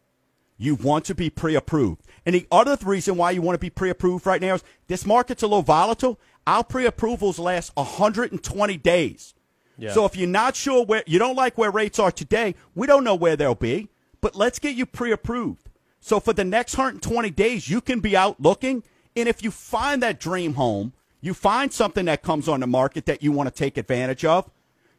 [0.57, 2.01] you want to be pre-approved.
[2.25, 5.43] And the other reason why you want to be pre-approved right now is this market's
[5.43, 6.19] a little volatile.
[6.47, 9.35] Our pre-approvals last 120 days.
[9.77, 9.93] Yeah.
[9.93, 13.03] So if you're not sure where you don't like where rates are today, we don't
[13.03, 13.89] know where they'll be,
[14.19, 15.69] but let's get you pre-approved.
[15.99, 18.83] So for the next 120 days, you can be out looking,
[19.15, 23.05] and if you find that dream home, you find something that comes on the market
[23.05, 24.49] that you want to take advantage of,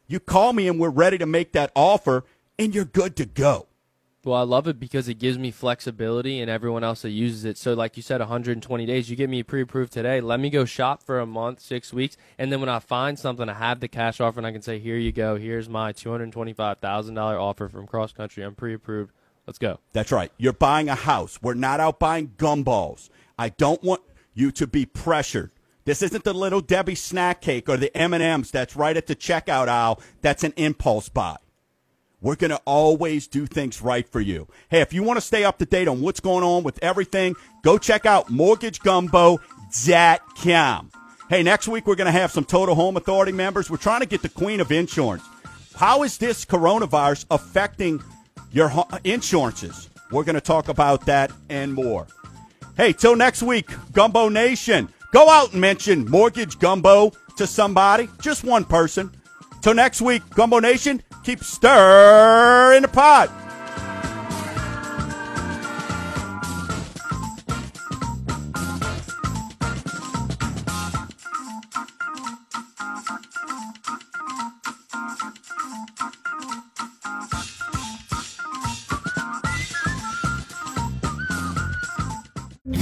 [0.08, 2.24] you call me and we're ready to make that offer,
[2.58, 3.66] and you're good to go.
[4.24, 7.56] Well, I love it because it gives me flexibility and everyone else that uses it.
[7.56, 9.08] So, like you said, 120 days.
[9.08, 10.20] You get me pre approved today.
[10.20, 12.16] Let me go shop for a month, six weeks.
[12.36, 14.80] And then when I find something, I have the cash offer and I can say,
[14.80, 15.36] here you go.
[15.36, 18.42] Here's my $225,000 offer from cross country.
[18.42, 19.12] I'm pre approved.
[19.46, 19.78] Let's go.
[19.92, 20.32] That's right.
[20.36, 21.40] You're buying a house.
[21.40, 23.08] We're not out buying gumballs.
[23.38, 24.02] I don't want
[24.34, 25.52] you to be pressured.
[25.88, 29.68] This isn't the little Debbie snack cake or the M&Ms that's right at the checkout
[29.68, 30.02] aisle.
[30.20, 31.36] That's an impulse buy.
[32.20, 34.48] We're going to always do things right for you.
[34.68, 37.36] Hey, if you want to stay up to date on what's going on with everything,
[37.62, 40.90] go check out mortgagegumbo.com.
[41.30, 43.70] Hey, next week we're going to have some Total Home Authority members.
[43.70, 45.24] We're trying to get the queen of insurance.
[45.74, 48.02] How is this coronavirus affecting
[48.52, 48.70] your
[49.04, 49.88] insurances?
[50.10, 52.06] We're going to talk about that and more.
[52.76, 58.44] Hey, till next week, Gumbo Nation, go out and mention Mortgage Gumbo to somebody, just
[58.44, 59.10] one person.
[59.62, 63.30] Till next week, Gumbo Nation, keep stirring the pot.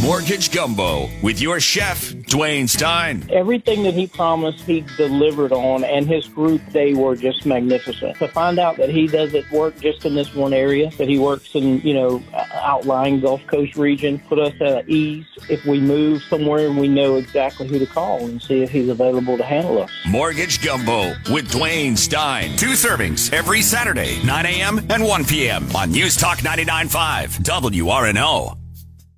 [0.07, 3.29] Mortgage Gumbo with your chef, Dwayne Stein.
[3.31, 8.18] Everything that he promised, he delivered on, and his group, they were just magnificent.
[8.18, 11.55] To find out that he doesn't work just in this one area, that he works
[11.55, 12.22] in, you know,
[12.55, 15.24] outlying Gulf Coast region, put us at ease.
[15.49, 18.89] If we move somewhere, and we know exactly who to call and see if he's
[18.89, 19.91] available to handle us.
[20.07, 22.57] Mortgage Gumbo with Dwayne Stein.
[22.57, 24.79] Two servings every Saturday, 9 a.m.
[24.91, 25.74] and 1 p.m.
[25.77, 28.66] on News Talk 99.5 WRNO.